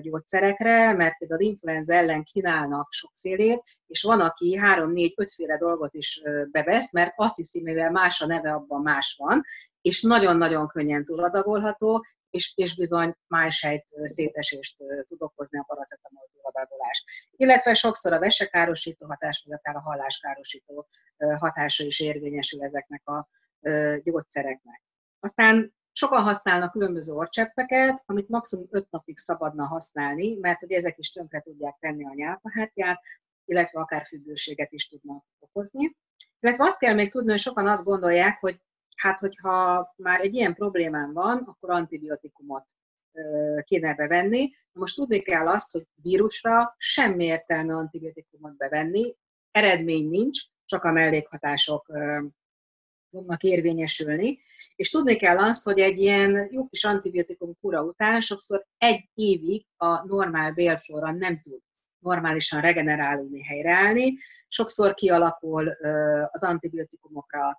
gyógyszerekre, 0.00 0.92
mert 0.92 1.18
például 1.18 1.40
influenza 1.40 1.94
ellen 1.94 2.24
kínálnak 2.24 2.92
sokfélét, 2.92 3.62
és 3.86 4.02
van, 4.02 4.20
aki 4.20 4.56
három, 4.56 4.92
négy, 4.92 5.14
ötféle 5.16 5.56
dolgot 5.56 5.94
is 5.94 6.22
bevesz, 6.50 6.92
mert 6.92 7.12
azt 7.16 7.36
hiszi, 7.36 7.62
mivel 7.62 7.90
más 7.90 8.20
a 8.20 8.26
neve, 8.26 8.52
abban 8.52 8.82
más 8.82 9.16
van, 9.18 9.44
és 9.80 10.02
nagyon-nagyon 10.02 10.66
könnyen 10.66 11.04
túladagolható, 11.04 12.04
és, 12.30 12.52
és 12.56 12.76
bizony 12.76 13.14
májsejt 13.26 13.84
szétesést 14.04 14.76
tud 15.06 15.22
okozni 15.22 15.58
a 15.58 15.64
paracetamol 15.66 16.28
túladagolás. 16.32 17.04
Illetve 17.36 17.74
sokszor 17.74 18.12
a 18.12 18.18
vesekárosító 18.18 19.06
hatás, 19.06 19.44
vagy 19.46 19.58
akár 19.58 19.76
a 19.76 19.80
halláskárosító 19.80 20.88
hatása 21.38 21.84
is 21.84 22.00
érvényesül 22.00 22.62
ezeknek 22.62 23.08
a 23.08 23.28
gyógyszereknek. 24.02 24.82
Aztán 25.20 25.76
sokan 25.98 26.22
használnak 26.22 26.72
különböző 26.72 27.12
orcseppeket, 27.12 28.02
amit 28.06 28.28
maximum 28.28 28.66
5 28.70 28.90
napig 28.90 29.16
szabadna 29.18 29.66
használni, 29.66 30.36
mert 30.40 30.60
hogy 30.60 30.72
ezek 30.72 30.98
is 30.98 31.10
tönkre 31.10 31.40
tudják 31.40 31.76
tenni 31.80 32.04
a 32.04 32.14
nyálkahártyát, 32.14 33.00
illetve 33.44 33.80
akár 33.80 34.04
függőséget 34.04 34.72
is 34.72 34.88
tudnak 34.88 35.24
okozni. 35.38 35.96
Illetve 36.40 36.64
azt 36.64 36.78
kell 36.78 36.94
még 36.94 37.10
tudni, 37.10 37.30
hogy 37.30 37.38
sokan 37.38 37.66
azt 37.66 37.84
gondolják, 37.84 38.40
hogy 38.40 38.60
hát 38.96 39.18
hogyha 39.18 39.88
már 39.96 40.20
egy 40.20 40.34
ilyen 40.34 40.54
problémám 40.54 41.12
van, 41.12 41.38
akkor 41.38 41.70
antibiotikumot 41.70 42.64
kéne 43.62 43.94
bevenni. 43.94 44.50
Most 44.72 44.96
tudni 44.96 45.20
kell 45.20 45.48
azt, 45.48 45.72
hogy 45.72 45.86
vírusra 45.94 46.74
semmi 46.76 47.24
értelme 47.24 47.74
antibiotikumot 47.74 48.56
bevenni, 48.56 49.16
eredmény 49.50 50.08
nincs, 50.08 50.40
csak 50.64 50.84
a 50.84 50.92
mellékhatások 50.92 51.86
fognak 53.10 53.42
érvényesülni. 53.42 54.38
És 54.76 54.90
tudni 54.90 55.16
kell 55.16 55.38
azt, 55.38 55.62
hogy 55.64 55.78
egy 55.78 55.98
ilyen 55.98 56.48
jó 56.50 56.66
kis 56.66 56.84
antibiotikum 56.84 57.54
kura 57.60 57.82
után 57.82 58.20
sokszor 58.20 58.66
egy 58.78 59.08
évig 59.14 59.66
a 59.76 60.06
normál 60.06 60.52
bélflóra 60.52 61.12
nem 61.12 61.40
tud 61.40 61.60
normálisan 61.98 62.60
regenerálódni, 62.60 63.42
helyreállni. 63.42 64.18
Sokszor 64.48 64.94
kialakul 64.94 65.68
az 66.30 66.42
antibiotikumokra 66.42 67.58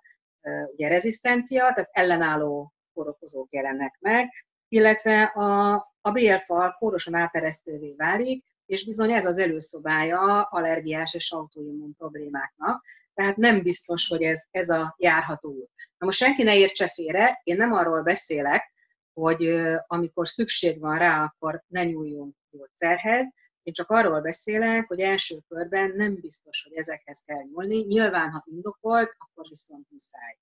ugye 0.72 0.88
rezisztencia, 0.88 1.72
tehát 1.72 1.90
ellenálló 1.92 2.72
korokozók 2.92 3.52
jelennek 3.52 3.96
meg, 4.00 4.28
illetve 4.68 5.22
a, 5.22 5.74
a 6.00 6.10
bélfal 6.10 6.76
kórosan 6.78 7.14
áteresztővé 7.14 7.94
válik, 7.96 8.44
és 8.70 8.84
bizony 8.84 9.12
ez 9.12 9.26
az 9.26 9.38
előszobája 9.38 10.42
allergiás 10.42 11.14
és 11.14 11.32
autoimmun 11.32 11.94
problémáknak, 11.98 12.84
tehát 13.14 13.36
nem 13.36 13.62
biztos, 13.62 14.08
hogy 14.08 14.22
ez, 14.22 14.44
ez 14.50 14.68
a 14.68 14.94
járható 14.98 15.50
út. 15.50 15.70
Na 15.98 16.06
most 16.06 16.18
senki 16.18 16.42
ne 16.42 16.56
értse 16.56 16.88
félre, 16.88 17.40
én 17.42 17.56
nem 17.56 17.72
arról 17.72 18.02
beszélek, 18.02 18.72
hogy 19.12 19.62
amikor 19.86 20.28
szükség 20.28 20.80
van 20.80 20.98
rá, 20.98 21.22
akkor 21.22 21.62
ne 21.66 21.84
nyúljunk 21.84 22.34
gyógyszerhez, 22.50 23.32
én 23.62 23.72
csak 23.72 23.90
arról 23.90 24.20
beszélek, 24.20 24.86
hogy 24.86 25.00
első 25.00 25.38
körben 25.48 25.92
nem 25.96 26.14
biztos, 26.14 26.62
hogy 26.62 26.76
ezekhez 26.76 27.22
kell 27.26 27.42
nyúlni. 27.42 27.76
Nyilván, 27.76 28.30
ha 28.30 28.44
indokolt, 28.46 29.14
akkor 29.18 29.44
viszont 29.48 29.86
muszáj. 29.90 30.38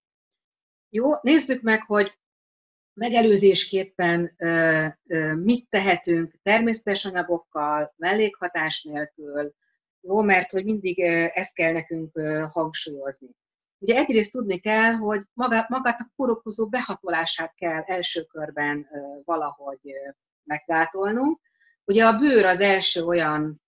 Jó, 0.89 1.11
nézzük 1.21 1.63
meg, 1.63 1.83
hogy 1.83 2.19
megelőzésképpen 2.99 4.35
mit 5.37 5.69
tehetünk 5.69 6.33
természetes 6.43 7.05
anyagokkal, 7.05 7.95
mellékhatás 7.97 8.83
nélkül, 8.83 9.55
jó, 10.01 10.23
mert 10.23 10.51
hogy 10.51 10.65
mindig 10.65 11.01
ezt 11.35 11.55
kell 11.55 11.73
nekünk 11.73 12.21
hangsúlyozni. 12.51 13.29
Ugye 13.79 13.97
egyrészt 13.97 14.33
tudni 14.33 14.59
kell, 14.59 14.93
hogy 14.93 15.23
magát, 15.35 15.69
a 16.01 16.13
korokozó 16.17 16.69
behatolását 16.69 17.55
kell 17.55 17.83
első 17.83 18.23
körben 18.23 18.89
valahogy 19.25 19.81
meggátolnunk, 20.45 21.41
Ugye 21.89 22.07
a 22.07 22.17
bőr 22.17 22.45
az 22.45 22.61
első 22.61 23.05
olyan 23.05 23.63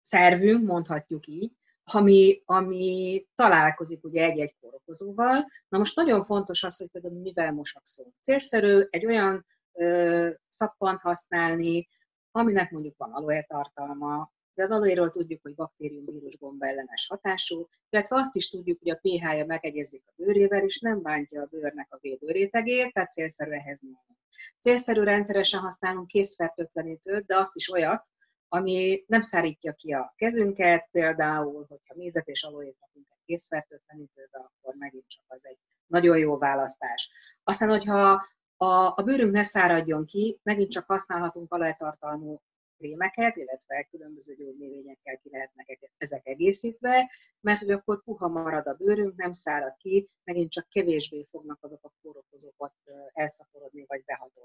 szervünk, 0.00 0.66
mondhatjuk 0.66 1.26
így, 1.26 1.52
ami, 1.94 2.42
ami 2.44 3.26
találkozik 3.34 4.04
ugye 4.04 4.24
egy-egy 4.24 4.54
kórokozóval. 4.60 5.46
Na 5.68 5.78
most 5.78 5.96
nagyon 5.96 6.22
fontos 6.22 6.64
az, 6.64 6.78
hogy 6.78 6.88
például 6.88 7.20
mivel 7.20 7.52
mosakszunk. 7.52 8.14
Célszerű 8.22 8.86
egy 8.90 9.06
olyan 9.06 9.46
ö, 9.72 10.28
szappant 10.48 11.00
használni, 11.00 11.88
aminek 12.30 12.70
mondjuk 12.70 12.96
van 12.96 13.12
aloe 13.12 13.42
tartalma, 13.42 14.32
de 14.54 14.62
az 14.62 14.70
aloéról 14.70 15.10
tudjuk, 15.10 15.42
hogy 15.42 15.54
baktériumvírus 15.54 16.38
gomba 16.38 16.66
ellenes 16.66 17.06
hatású, 17.08 17.68
illetve 17.90 18.16
azt 18.16 18.36
is 18.36 18.48
tudjuk, 18.48 18.78
hogy 18.78 18.90
a 18.90 18.98
pH-ja 19.02 19.46
megegyezik 19.46 20.02
a 20.06 20.12
bőrével, 20.16 20.62
és 20.62 20.80
nem 20.80 21.02
bántja 21.02 21.42
a 21.42 21.48
bőrnek 21.50 21.86
a 21.90 21.98
védőrétegét, 22.00 22.92
tehát 22.92 23.10
célszerű 23.10 23.50
ehhez 23.50 23.80
nyúlni. 23.80 24.18
Célszerű 24.60 25.02
rendszeresen 25.02 25.60
használunk 25.60 26.06
készfertőtlenítőt, 26.06 27.26
de 27.26 27.36
azt 27.36 27.56
is 27.56 27.70
olyat, 27.72 28.06
ami 28.52 29.04
nem 29.06 29.20
szárítja 29.20 29.72
ki 29.72 29.92
a 29.92 30.14
kezünket, 30.16 30.88
például, 30.90 31.66
hogyha 31.68 31.94
mézet 31.96 32.28
és 32.28 32.42
aloét 32.42 32.76
rakunk 32.80 33.06
egy 33.10 33.22
készfertőtlenítőbe, 33.24 34.38
akkor 34.38 34.74
megint 34.74 35.08
csak 35.08 35.24
az 35.26 35.46
egy 35.46 35.58
nagyon 35.86 36.18
jó 36.18 36.38
választás. 36.38 37.10
Aztán, 37.42 37.68
hogyha 37.68 38.26
a, 38.56 38.92
a 38.96 39.02
bőrünk 39.04 39.32
ne 39.32 39.42
száradjon 39.42 40.06
ki, 40.06 40.38
megint 40.42 40.70
csak 40.70 40.86
használhatunk 40.86 41.54
olajtartalmú 41.54 42.40
krémeket, 42.76 43.36
illetve 43.36 43.86
különböző 43.90 44.34
gyógynövényekkel 44.34 45.18
ki 45.18 45.28
lehetnek 45.32 45.92
ezek 45.96 46.26
egészítve, 46.26 47.10
mert 47.40 47.58
hogy 47.58 47.70
akkor 47.70 48.02
puha 48.02 48.28
marad 48.28 48.66
a 48.66 48.74
bőrünk, 48.74 49.16
nem 49.16 49.32
szárad 49.32 49.76
ki, 49.76 50.08
megint 50.24 50.50
csak 50.50 50.68
kevésbé 50.68 51.24
fognak 51.30 51.58
azok 51.60 51.84
a 51.84 51.92
kórokozók 52.02 52.72
elszaporodni 53.12 53.84
vagy 53.86 54.04
behatolni. 54.04 54.39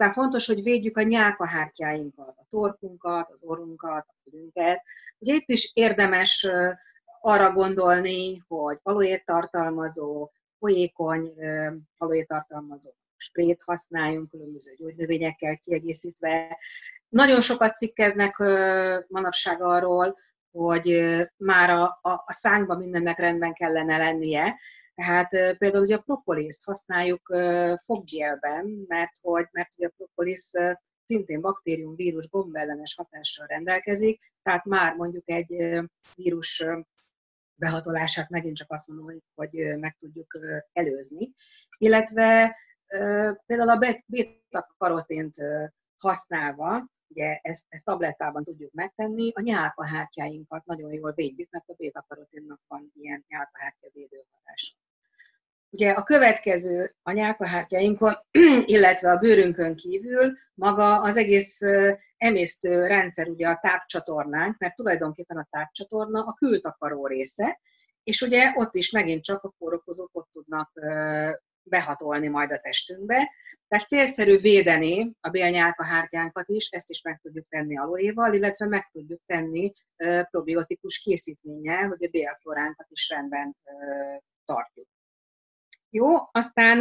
Aztán 0.00 0.14
fontos, 0.14 0.46
hogy 0.46 0.62
védjük 0.62 0.96
a 0.96 1.02
nyálkahártyáinkat, 1.02 2.34
a 2.36 2.44
torkunkat, 2.48 3.30
az 3.32 3.42
orrunkat, 3.44 4.06
a 4.08 4.14
fülünket. 4.24 4.82
Ugye 5.18 5.34
itt 5.34 5.48
is 5.48 5.70
érdemes 5.74 6.48
arra 7.20 7.52
gondolni, 7.52 8.40
hogy 8.48 8.78
aloét 8.82 9.24
tartalmazó, 9.24 10.30
folyékony 10.58 11.32
aloét 11.96 12.26
tartalmazó 12.26 12.90
sprét 13.16 13.62
használjunk, 13.66 14.30
különböző 14.30 14.74
gyógynövényekkel 14.76 15.58
kiegészítve. 15.58 16.58
Nagyon 17.08 17.40
sokat 17.40 17.76
cikkeznek 17.76 18.38
manapság 19.08 19.62
arról, 19.62 20.14
hogy 20.50 21.14
már 21.36 21.70
a, 21.70 21.82
a, 22.02 22.10
a 22.10 22.32
szánkban 22.32 22.78
mindennek 22.78 23.18
rendben 23.18 23.52
kellene 23.52 23.96
lennie, 23.96 24.58
tehát 24.94 25.28
például 25.58 25.84
ugye 25.84 25.96
a 25.96 26.02
propoliszt 26.04 26.64
használjuk 26.64 27.34
foggélben, 27.76 28.84
mert 28.88 29.12
hogy, 29.20 29.48
mert 29.50 29.70
ugye 29.76 29.86
a 29.86 29.92
propolis 29.96 30.50
szintén 31.04 31.40
baktérium, 31.40 31.94
vírus, 31.94 32.28
gombellenes 32.28 32.94
hatással 32.94 33.46
rendelkezik, 33.46 34.32
tehát 34.42 34.64
már 34.64 34.94
mondjuk 34.94 35.28
egy 35.28 35.80
vírus 36.14 36.64
behatolását 37.54 38.28
megint 38.28 38.56
csak 38.56 38.70
azt 38.72 38.88
mondom, 38.88 39.20
hogy, 39.34 39.78
meg 39.78 39.96
tudjuk 39.96 40.26
előzni. 40.72 41.32
Illetve 41.78 42.56
például 43.46 43.68
a 43.68 44.02
beta-karotént 44.06 45.36
használva, 45.96 46.90
ugye 47.10 47.38
ezt, 47.42 47.64
ezt 47.68 47.84
tablettában 47.84 48.44
tudjuk 48.44 48.72
megtenni, 48.72 49.30
a 49.34 49.40
nyálkahártyáinkat 49.40 50.64
nagyon 50.64 50.92
jól 50.92 51.12
védjük, 51.12 51.50
mert 51.50 51.68
a 51.68 51.74
beta-karoténnak 51.78 52.60
van 52.68 52.92
ilyen 52.94 53.24
nyálkahártya 53.28 53.88
védő. 53.92 54.24
Ugye 55.72 55.90
a 55.90 56.02
következő 56.02 56.94
a 57.02 57.12
nyálkahártyáinkon, 57.12 58.14
illetve 58.74 59.10
a 59.10 59.16
bőrünkön 59.16 59.76
kívül 59.76 60.36
maga 60.54 61.00
az 61.00 61.16
egész 61.16 61.60
emésztő 62.16 62.86
rendszer, 62.86 63.28
ugye 63.28 63.48
a 63.48 63.58
tápcsatornánk, 63.60 64.58
mert 64.58 64.74
tulajdonképpen 64.74 65.36
a 65.36 65.46
tápcsatorna 65.50 66.24
a 66.24 66.32
kültakaró 66.32 67.06
része, 67.06 67.60
és 68.02 68.20
ugye 68.20 68.52
ott 68.54 68.74
is 68.74 68.90
megint 68.90 69.22
csak 69.22 69.42
a 69.42 69.54
kórokozók 69.58 70.10
ott 70.12 70.28
tudnak 70.30 70.70
behatolni 71.62 72.28
majd 72.28 72.50
a 72.52 72.60
testünkbe. 72.60 73.30
Tehát 73.68 73.88
célszerű 73.88 74.36
védeni 74.36 75.12
a 75.20 75.28
bélnyálkahártyánkat 75.28 76.48
is, 76.48 76.68
ezt 76.68 76.90
is 76.90 77.02
meg 77.02 77.20
tudjuk 77.22 77.48
tenni 77.48 77.78
aloéval, 77.78 78.34
illetve 78.34 78.66
meg 78.66 78.88
tudjuk 78.92 79.20
tenni 79.26 79.72
probiotikus 80.30 80.98
készítménnyel, 80.98 81.88
hogy 81.88 82.04
a 82.04 82.08
bélfloránkat 82.08 82.86
is 82.90 83.08
rendben 83.08 83.56
tartjuk. 84.44 84.88
Jó, 85.90 86.16
aztán, 86.32 86.80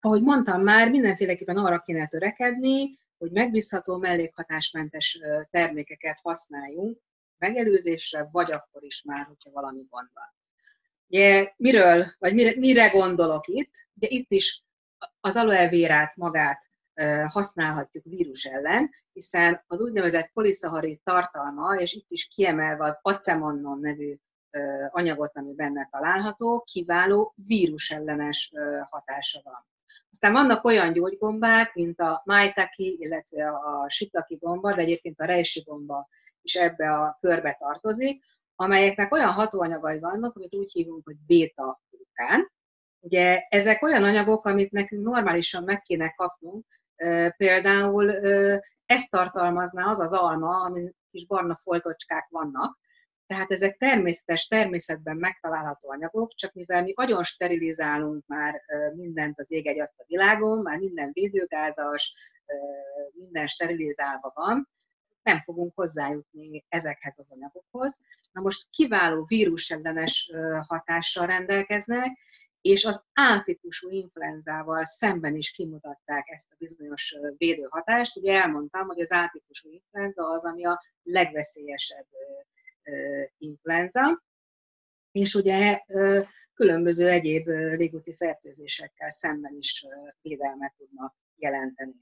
ahogy 0.00 0.22
mondtam 0.22 0.62
már, 0.62 0.90
mindenféleképpen 0.90 1.56
arra 1.56 1.78
kéne 1.78 2.06
törekedni, 2.06 2.98
hogy 3.18 3.30
megbízható, 3.30 3.96
mellékhatásmentes 3.96 5.20
termékeket 5.50 6.20
használjunk 6.22 7.00
megelőzésre, 7.38 8.28
vagy 8.32 8.52
akkor 8.52 8.82
is 8.84 9.02
már, 9.02 9.26
hogyha 9.26 9.50
valami 9.50 9.86
gond 9.90 10.08
van. 10.12 10.34
Ugye, 11.12 11.52
miről, 11.56 12.04
vagy 12.18 12.34
mire, 12.34 12.52
mire 12.58 12.88
gondolok 12.88 13.46
itt? 13.46 13.70
Ugye 13.94 14.08
itt 14.08 14.30
is 14.30 14.62
az 15.20 15.36
aloe 15.36 15.68
vérát 15.68 16.16
magát 16.16 16.70
használhatjuk 17.26 18.04
vírus 18.04 18.44
ellen, 18.44 18.90
hiszen 19.12 19.64
az 19.66 19.80
úgynevezett 19.80 20.30
poliszaharid 20.32 21.00
tartalma, 21.02 21.74
és 21.76 21.92
itt 21.94 22.10
is 22.10 22.28
kiemelve 22.28 22.84
az 22.84 22.98
acemannon 23.02 23.80
nevű 23.80 24.16
anyagot, 24.90 25.36
ami 25.36 25.54
benne 25.54 25.88
található, 25.90 26.64
kiváló 26.72 27.34
vírusellenes 27.46 28.52
hatása 28.90 29.40
van. 29.44 29.66
Aztán 30.10 30.32
vannak 30.32 30.64
olyan 30.64 30.92
gyógygombák, 30.92 31.74
mint 31.74 32.00
a 32.00 32.22
maitake, 32.24 32.72
illetve 32.76 33.48
a 33.48 33.88
shiitake 33.88 34.36
gomba, 34.38 34.74
de 34.74 34.80
egyébként 34.80 35.20
a 35.20 35.24
reishi 35.24 35.60
gomba 35.60 36.08
is 36.42 36.54
ebbe 36.54 36.90
a 36.90 37.18
körbe 37.20 37.56
tartozik, 37.60 38.24
amelyeknek 38.56 39.12
olyan 39.12 39.30
hatóanyagai 39.30 39.98
vannak, 39.98 40.36
amit 40.36 40.54
úgy 40.54 40.72
hívunk, 40.72 41.04
hogy 41.04 41.16
beta-glukán. 41.26 42.50
Ugye 43.00 43.40
ezek 43.48 43.82
olyan 43.82 44.02
anyagok, 44.02 44.44
amit 44.44 44.70
nekünk 44.70 45.04
normálisan 45.04 45.64
meg 45.64 45.82
kéne 45.82 46.10
kapnunk, 46.10 46.66
például 47.36 48.10
ezt 48.86 49.10
tartalmazná 49.10 49.88
az 49.88 50.00
az 50.00 50.12
alma, 50.12 50.60
amin 50.60 50.94
kis 51.10 51.26
barna 51.26 51.56
foltocskák 51.56 52.26
vannak, 52.30 52.78
tehát 53.26 53.50
ezek 53.50 53.76
természetes, 53.76 54.46
természetben 54.46 55.16
megtalálható 55.16 55.90
anyagok, 55.90 56.34
csak 56.34 56.52
mivel 56.52 56.82
mi 56.82 56.92
nagyon 56.96 57.22
sterilizálunk 57.22 58.26
már 58.26 58.62
mindent 58.94 59.38
az 59.38 59.50
ég 59.50 59.66
egy 59.66 59.80
a 59.80 59.92
világon, 60.06 60.58
már 60.58 60.78
minden 60.78 61.10
védőgázas, 61.12 62.14
minden 63.12 63.46
sterilizálva 63.46 64.30
van, 64.34 64.68
nem 65.22 65.40
fogunk 65.40 65.74
hozzájutni 65.74 66.64
ezekhez 66.68 67.18
az 67.18 67.32
anyagokhoz. 67.32 67.98
Na 68.32 68.40
most 68.40 68.68
kiváló 68.70 69.24
vírusellenes 69.24 70.30
hatással 70.66 71.26
rendelkeznek, 71.26 72.18
és 72.60 72.84
az 72.84 73.04
A-típusú 73.12 73.90
influenzával 73.90 74.84
szemben 74.84 75.36
is 75.36 75.50
kimutatták 75.50 76.28
ezt 76.28 76.46
a 76.50 76.54
bizonyos 76.58 77.16
védőhatást. 77.36 78.16
Ugye 78.16 78.40
elmondtam, 78.40 78.86
hogy 78.86 79.00
az 79.00 79.10
A-típusú 79.10 79.70
influenza 79.70 80.28
az, 80.28 80.44
ami 80.44 80.64
a 80.64 80.82
legveszélyesebb 81.02 82.06
influenza, 83.38 84.22
és 85.12 85.34
ugye 85.34 85.80
különböző 86.54 87.08
egyéb 87.08 87.46
légúti 87.48 88.14
fertőzésekkel 88.14 89.10
szemben 89.10 89.54
is 89.56 89.86
védelmet 90.20 90.74
tudnak 90.76 91.14
jelenteni. 91.36 91.94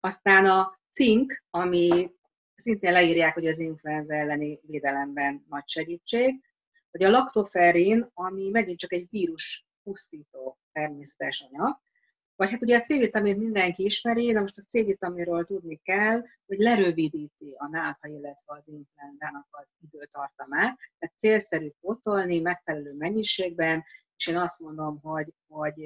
Aztán 0.00 0.44
a 0.44 0.80
cink, 0.90 1.44
ami 1.50 2.16
szintén 2.60 2.92
leírják, 2.92 3.34
hogy 3.34 3.46
az 3.46 3.58
influenza 3.58 4.14
elleni 4.14 4.60
védelemben 4.62 5.44
nagy 5.48 5.68
segítség, 5.68 6.42
hogy 6.90 7.02
a 7.02 7.10
laktoferin, 7.10 8.10
ami 8.14 8.48
megint 8.50 8.78
csak 8.78 8.92
egy 8.92 9.06
vírus 9.10 9.66
pusztító 9.82 10.58
természetes 10.72 11.40
anyag, 11.40 11.80
vagy 12.36 12.50
hát 12.50 12.62
ugye 12.62 12.78
a 12.78 12.82
C-vitamin 12.82 13.36
mindenki 13.36 13.84
ismeri, 13.84 14.32
de 14.32 14.40
most 14.40 14.58
a 14.58 14.62
C-vitaminról 14.62 15.44
tudni 15.44 15.80
kell, 15.82 16.22
hogy 16.46 16.58
lerövidíti 16.58 17.54
a 17.56 17.68
nátha, 17.68 18.08
illetve 18.08 18.54
az 18.54 18.68
influenzának 18.68 19.46
az 19.50 19.66
időtartamát, 19.80 20.78
tehát 20.98 21.18
célszerű 21.18 21.70
pótolni 21.80 22.40
megfelelő 22.40 22.94
mennyiségben, 22.94 23.84
és 24.16 24.26
én 24.26 24.36
azt 24.36 24.60
mondom, 24.60 25.00
hogy, 25.02 25.32
hogy 25.48 25.82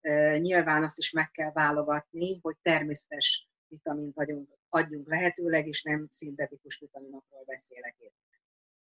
e, 0.00 0.38
nyilván 0.38 0.82
azt 0.82 0.98
is 0.98 1.10
meg 1.10 1.30
kell 1.30 1.52
válogatni, 1.52 2.38
hogy 2.42 2.56
természetes 2.62 3.48
vitamint 3.68 4.18
adjunk, 4.18 4.48
adjunk 4.70 5.08
lehetőleg, 5.08 5.66
és 5.66 5.82
nem 5.82 6.06
szintetikus 6.10 6.78
vitaminokról 6.78 7.42
beszélek 7.46 7.94
itt. 7.98 8.14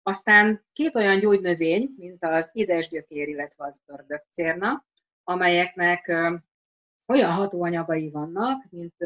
Aztán 0.02 0.64
két 0.72 0.94
olyan 0.94 1.20
gyógynövény, 1.20 1.94
mint 1.96 2.24
az 2.24 2.50
édesgyökér, 2.52 3.28
illetve 3.28 3.66
az 3.66 3.80
ördögcérna, 3.86 4.86
amelyeknek 5.24 6.06
olyan 7.06 7.30
hatóanyagai 7.32 8.10
vannak, 8.10 8.64
mint 8.70 9.02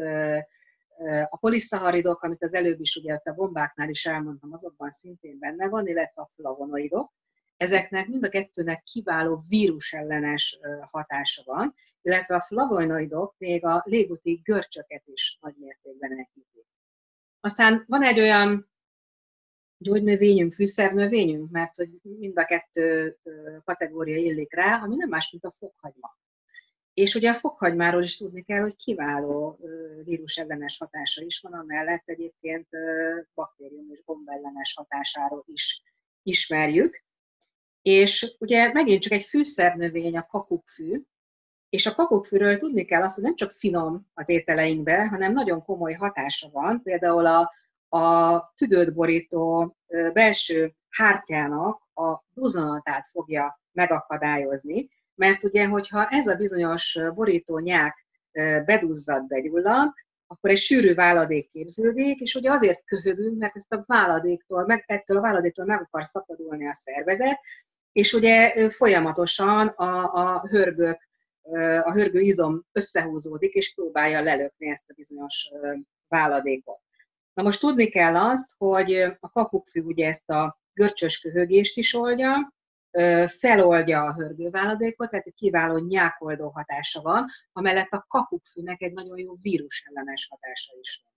a 1.29 1.37
poliszaharidok, 1.37 2.23
amit 2.23 2.43
az 2.43 2.53
előbb 2.53 2.79
is 2.79 2.95
ugye 2.95 3.19
a 3.23 3.33
bombáknál 3.33 3.89
is 3.89 4.05
elmondtam, 4.05 4.53
azokban 4.53 4.89
szintén 4.89 5.39
benne 5.39 5.69
van, 5.69 5.87
illetve 5.87 6.21
a 6.21 6.29
flavonoidok. 6.35 7.13
Ezeknek 7.57 8.07
mind 8.07 8.23
a 8.23 8.29
kettőnek 8.29 8.83
kiváló 8.83 9.41
vírusellenes 9.47 10.59
hatása 10.81 11.43
van, 11.45 11.73
illetve 12.01 12.35
a 12.35 12.41
flavonoidok 12.41 13.35
még 13.37 13.65
a 13.65 13.83
légúti 13.85 14.41
görcsöket 14.43 15.03
is 15.05 15.37
nagy 15.41 15.55
mértékben 15.57 16.11
enyhítik. 16.11 16.50
Aztán 17.41 17.83
van 17.87 18.03
egy 18.03 18.19
olyan 18.19 18.71
gyógynövényünk, 19.77 20.53
fűszernövényünk, 20.53 21.51
mert 21.51 21.75
hogy 21.75 21.89
mind 22.01 22.37
a 22.37 22.45
kettő 22.45 23.17
kategória 23.63 24.15
illik 24.15 24.53
rá, 24.53 24.81
ami 24.81 24.95
nem 24.95 25.09
más, 25.09 25.31
mint 25.31 25.45
a 25.45 25.51
fokhagyma. 25.51 26.19
És 26.93 27.15
ugye 27.15 27.29
a 27.29 27.33
fokhagymáról 27.33 28.03
is 28.03 28.17
tudni 28.17 28.41
kell, 28.43 28.61
hogy 28.61 28.75
kiváló 28.75 29.59
vírusellenes 30.03 30.77
hatása 30.77 31.23
is 31.23 31.39
van, 31.39 31.53
amellett 31.53 32.03
egyébként 32.05 32.67
baktérium 33.33 33.91
és 33.91 34.03
gombellenes 34.05 34.73
hatásáról 34.73 35.43
is 35.47 35.83
ismerjük. 36.23 37.03
És 37.81 38.35
ugye 38.39 38.71
megint 38.71 39.01
csak 39.01 39.11
egy 39.11 39.23
fűszernövény 39.23 40.17
a 40.17 40.25
kakukkfű, 40.25 41.01
és 41.71 41.85
a 41.85 41.95
kakukkfűről 41.95 42.57
tudni 42.57 42.85
kell 42.85 43.01
azt, 43.01 43.15
hogy 43.15 43.23
nem 43.23 43.35
csak 43.35 43.51
finom 43.51 44.07
az 44.13 44.29
ételeinkbe, 44.29 45.07
hanem 45.07 45.33
nagyon 45.33 45.63
komoly 45.63 45.93
hatása 45.93 46.49
van. 46.51 46.81
Például 46.83 47.25
a, 47.25 47.51
a 47.97 48.53
tüdőt 48.55 48.93
borító 48.93 49.75
belső 50.13 50.73
hártyának 50.89 51.81
a 51.93 52.23
duzanatát 52.33 53.07
fogja 53.07 53.61
megakadályozni, 53.71 54.89
mert 55.15 55.43
ugye, 55.43 55.67
hogyha 55.67 56.07
ez 56.07 56.27
a 56.27 56.35
bizonyos 56.35 56.99
borító 57.13 57.59
nyák 57.59 58.05
beduzzad, 58.65 59.27
begyullad, 59.27 59.93
akkor 60.27 60.49
egy 60.49 60.57
sűrű 60.57 60.93
váladék 60.93 61.49
képződik, 61.51 62.19
és 62.19 62.35
ugye 62.35 62.51
azért 62.51 62.83
köhögünk, 62.85 63.39
mert 63.39 63.55
ezt 63.55 63.73
a 63.73 63.83
váladéktól, 63.85 64.65
meg, 64.65 64.83
ettől 64.87 65.17
a 65.17 65.21
váladéktól 65.21 65.65
meg 65.65 65.81
akar 65.81 66.05
szabadulni 66.05 66.67
a 66.67 66.73
szervezet, 66.73 67.39
és 67.91 68.13
ugye 68.13 68.69
folyamatosan 68.69 69.67
a, 69.67 70.13
a 70.13 70.47
hörgők, 70.47 71.09
a 71.83 71.91
hörgő 71.91 72.19
izom 72.19 72.65
összehúzódik, 72.71 73.53
és 73.53 73.73
próbálja 73.73 74.21
lelökni 74.21 74.69
ezt 74.69 74.89
a 74.89 74.93
bizonyos 74.93 75.51
váladékot. 76.07 76.79
Na 77.33 77.43
most 77.43 77.59
tudni 77.59 77.89
kell 77.89 78.15
azt, 78.15 78.51
hogy 78.57 78.93
a 79.19 79.29
kakukkfű 79.29 79.81
ugye 79.81 80.07
ezt 80.07 80.29
a 80.29 80.59
görcsös 80.73 81.19
köhögést 81.19 81.77
is 81.77 81.93
oldja, 81.93 82.53
feloldja 83.27 84.03
a 84.03 84.13
hörgőváladékot, 84.13 85.09
tehát 85.09 85.25
egy 85.25 85.33
kiváló 85.33 85.77
nyákoldó 85.77 86.49
hatása 86.49 87.01
van, 87.01 87.25
amellett 87.51 87.91
a 87.91 88.05
kakukkfűnek 88.07 88.81
egy 88.81 88.93
nagyon 88.93 89.17
jó 89.17 89.35
vírusellenes 89.41 90.27
hatása 90.29 90.73
is 90.79 91.01
van. 91.03 91.13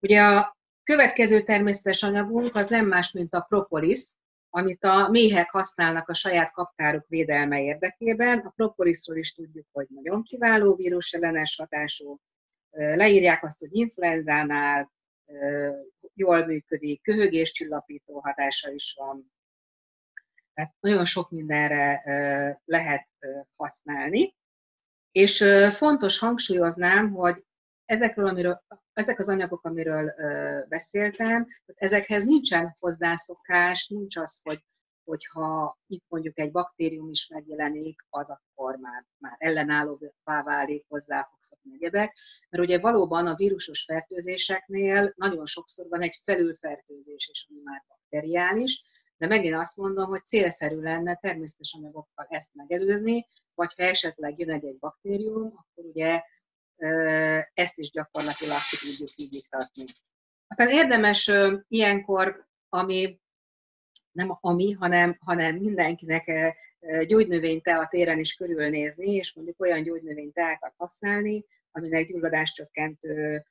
Ugye 0.00 0.22
a 0.22 0.56
következő 0.82 1.40
természetes 1.40 2.02
anyagunk 2.02 2.56
az 2.56 2.66
nem 2.66 2.86
más, 2.86 3.12
mint 3.12 3.34
a 3.34 3.40
propolis, 3.48 4.12
amit 4.54 4.84
a 4.84 5.08
méhek 5.08 5.50
használnak 5.50 6.08
a 6.08 6.14
saját 6.14 6.52
kaptáruk 6.52 7.08
védelme 7.08 7.62
érdekében. 7.62 8.38
A 8.38 8.50
propolisról 8.50 9.16
is 9.16 9.32
tudjuk, 9.32 9.66
hogy 9.72 9.86
nagyon 9.88 10.22
kiváló 10.22 10.74
vírusellenes 10.74 11.56
hatású. 11.56 12.20
Leírják 12.70 13.44
azt, 13.44 13.58
hogy 13.58 13.74
influenzánál 13.74 14.92
jól 16.14 16.46
működik, 16.46 17.02
köhögéscsillapító 17.02 18.20
hatása 18.20 18.70
is 18.70 18.94
van, 18.98 19.32
tehát 20.54 20.74
nagyon 20.80 21.04
sok 21.04 21.30
mindenre 21.30 22.02
lehet 22.64 23.08
használni. 23.56 24.34
És 25.12 25.44
fontos 25.70 26.18
hangsúlyoznám, 26.18 27.10
hogy 27.10 27.44
ezekről, 27.84 28.26
amiről, 28.26 28.62
ezek 28.92 29.18
az 29.18 29.28
anyagok, 29.28 29.64
amiről 29.64 30.14
beszéltem, 30.68 31.46
ezekhez 31.66 32.24
nincsen 32.24 32.76
hozzászokás, 32.78 33.88
nincs 33.88 34.16
az, 34.16 34.40
hogy 34.42 34.64
hogyha 35.04 35.78
itt 35.86 36.04
mondjuk 36.08 36.38
egy 36.38 36.50
baktérium 36.50 37.08
is 37.08 37.28
megjelenik, 37.28 38.06
az 38.08 38.30
akkor 38.30 38.76
már, 38.76 39.04
már 39.18 39.36
ellenállóvá 39.38 40.42
válik, 40.44 40.84
hozzá 40.88 41.28
fog 41.30 41.38
szokni 41.40 41.70
egyebek. 41.74 42.16
Mert 42.50 42.64
ugye 42.64 42.78
valóban 42.78 43.26
a 43.26 43.34
vírusos 43.34 43.84
fertőzéseknél 43.84 45.12
nagyon 45.16 45.46
sokszor 45.46 45.88
van 45.88 46.00
egy 46.00 46.18
felülfertőzés 46.22 47.28
is, 47.32 47.46
ami 47.50 47.60
már 47.64 47.84
bakteriális, 47.88 48.82
de 49.16 49.26
megint 49.26 49.54
azt 49.54 49.76
mondom, 49.76 50.08
hogy 50.08 50.24
célszerű 50.24 50.80
lenne 50.80 51.14
természetes 51.14 51.74
anyagokkal 51.78 52.26
ezt 52.28 52.50
megelőzni, 52.54 53.26
vagy 53.54 53.74
ha 53.76 53.82
esetleg 53.82 54.38
jön 54.38 54.50
egy, 54.50 54.64
egy 54.64 54.78
baktérium, 54.78 55.46
akkor 55.46 55.84
ugye 55.84 56.22
ezt 57.54 57.78
is 57.78 57.90
gyakorlatilag 57.90 58.58
ki 58.70 58.76
tudjuk 58.76 59.08
így 59.16 59.34
iktatni. 59.34 59.84
Aztán 60.46 60.68
érdemes 60.68 61.30
ilyenkor, 61.68 62.46
ami 62.68 63.20
nem 64.12 64.38
ami, 64.40 64.72
hanem, 64.72 65.16
hanem 65.20 65.56
mindenkinek 65.56 66.32
gyógynövényte 67.06 67.78
a 67.78 67.86
téren 67.86 68.18
is 68.18 68.34
körülnézni, 68.34 69.14
és 69.14 69.34
mondjuk 69.34 69.60
olyan 69.60 69.82
gyógynövényteákat 69.82 70.74
használni, 70.76 71.44
aminek 71.70 72.06
gyulladáscsökkentő 72.06 73.44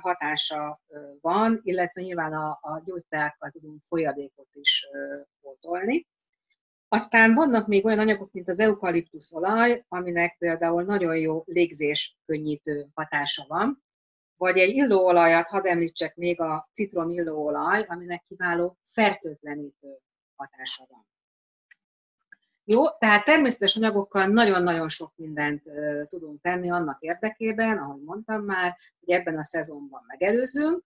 hatása 0.00 0.80
van, 1.20 1.60
illetve 1.62 2.02
nyilván 2.02 2.32
a, 2.32 2.58
a 2.60 2.82
gyógyteákkal 2.84 3.50
tudunk 3.50 3.82
folyadékot 3.88 4.48
is 4.52 4.86
pótolni. 5.40 6.06
Aztán 6.92 7.34
vannak 7.34 7.66
még 7.66 7.84
olyan 7.84 7.98
anyagok, 7.98 8.32
mint 8.32 8.48
az 8.48 8.60
eukaliptuszolaj, 8.60 9.84
aminek 9.88 10.36
például 10.38 10.82
nagyon 10.82 11.16
jó 11.16 11.42
légzés 11.46 12.16
könnyítő 12.26 12.86
hatása 12.94 13.44
van, 13.48 13.82
vagy 14.36 14.58
egy 14.58 14.74
illóolajat, 14.74 15.48
hadd 15.48 15.66
említsek 15.66 16.16
még 16.16 16.40
a 16.40 16.68
citrom 16.72 17.10
illóolaj, 17.10 17.84
aminek 17.88 18.22
kiváló 18.22 18.78
fertőtlenítő 18.82 19.98
hatása 20.36 20.86
van. 20.88 21.06
Jó, 22.64 22.88
tehát 22.98 23.24
természetes 23.24 23.76
anyagokkal 23.76 24.26
nagyon-nagyon 24.26 24.88
sok 24.88 25.12
mindent 25.16 25.62
tudunk 26.06 26.40
tenni 26.40 26.70
annak 26.70 27.00
érdekében, 27.00 27.78
ahogy 27.78 28.02
mondtam 28.02 28.44
már, 28.44 28.76
hogy 29.00 29.14
ebben 29.14 29.38
a 29.38 29.44
szezonban 29.44 30.02
megelőzzünk, 30.06 30.84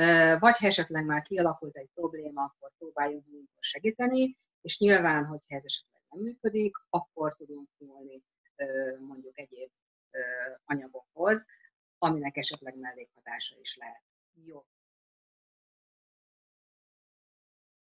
uh, 0.00 0.38
vagy 0.38 0.56
ha 0.56 0.66
esetleg 0.66 1.04
már 1.04 1.22
kialakult 1.22 1.76
egy 1.76 1.88
probléma, 1.94 2.42
akkor 2.42 2.70
próbáljunk 2.78 3.24
segíteni, 3.58 4.36
és 4.68 4.78
nyilván, 4.78 5.24
hogyha 5.24 5.54
ez 5.54 5.64
esetleg 5.64 6.02
nem 6.08 6.20
működik, 6.22 6.76
akkor 6.90 7.34
tudunk 7.34 7.68
nyúlni 7.78 8.22
mondjuk 8.98 9.38
egyéb 9.38 9.70
anyagokhoz, 10.64 11.46
aminek 11.98 12.36
esetleg 12.36 12.76
mellékhatása 12.76 13.56
is 13.60 13.76
lehet. 13.76 14.02
Jó, 14.44 14.64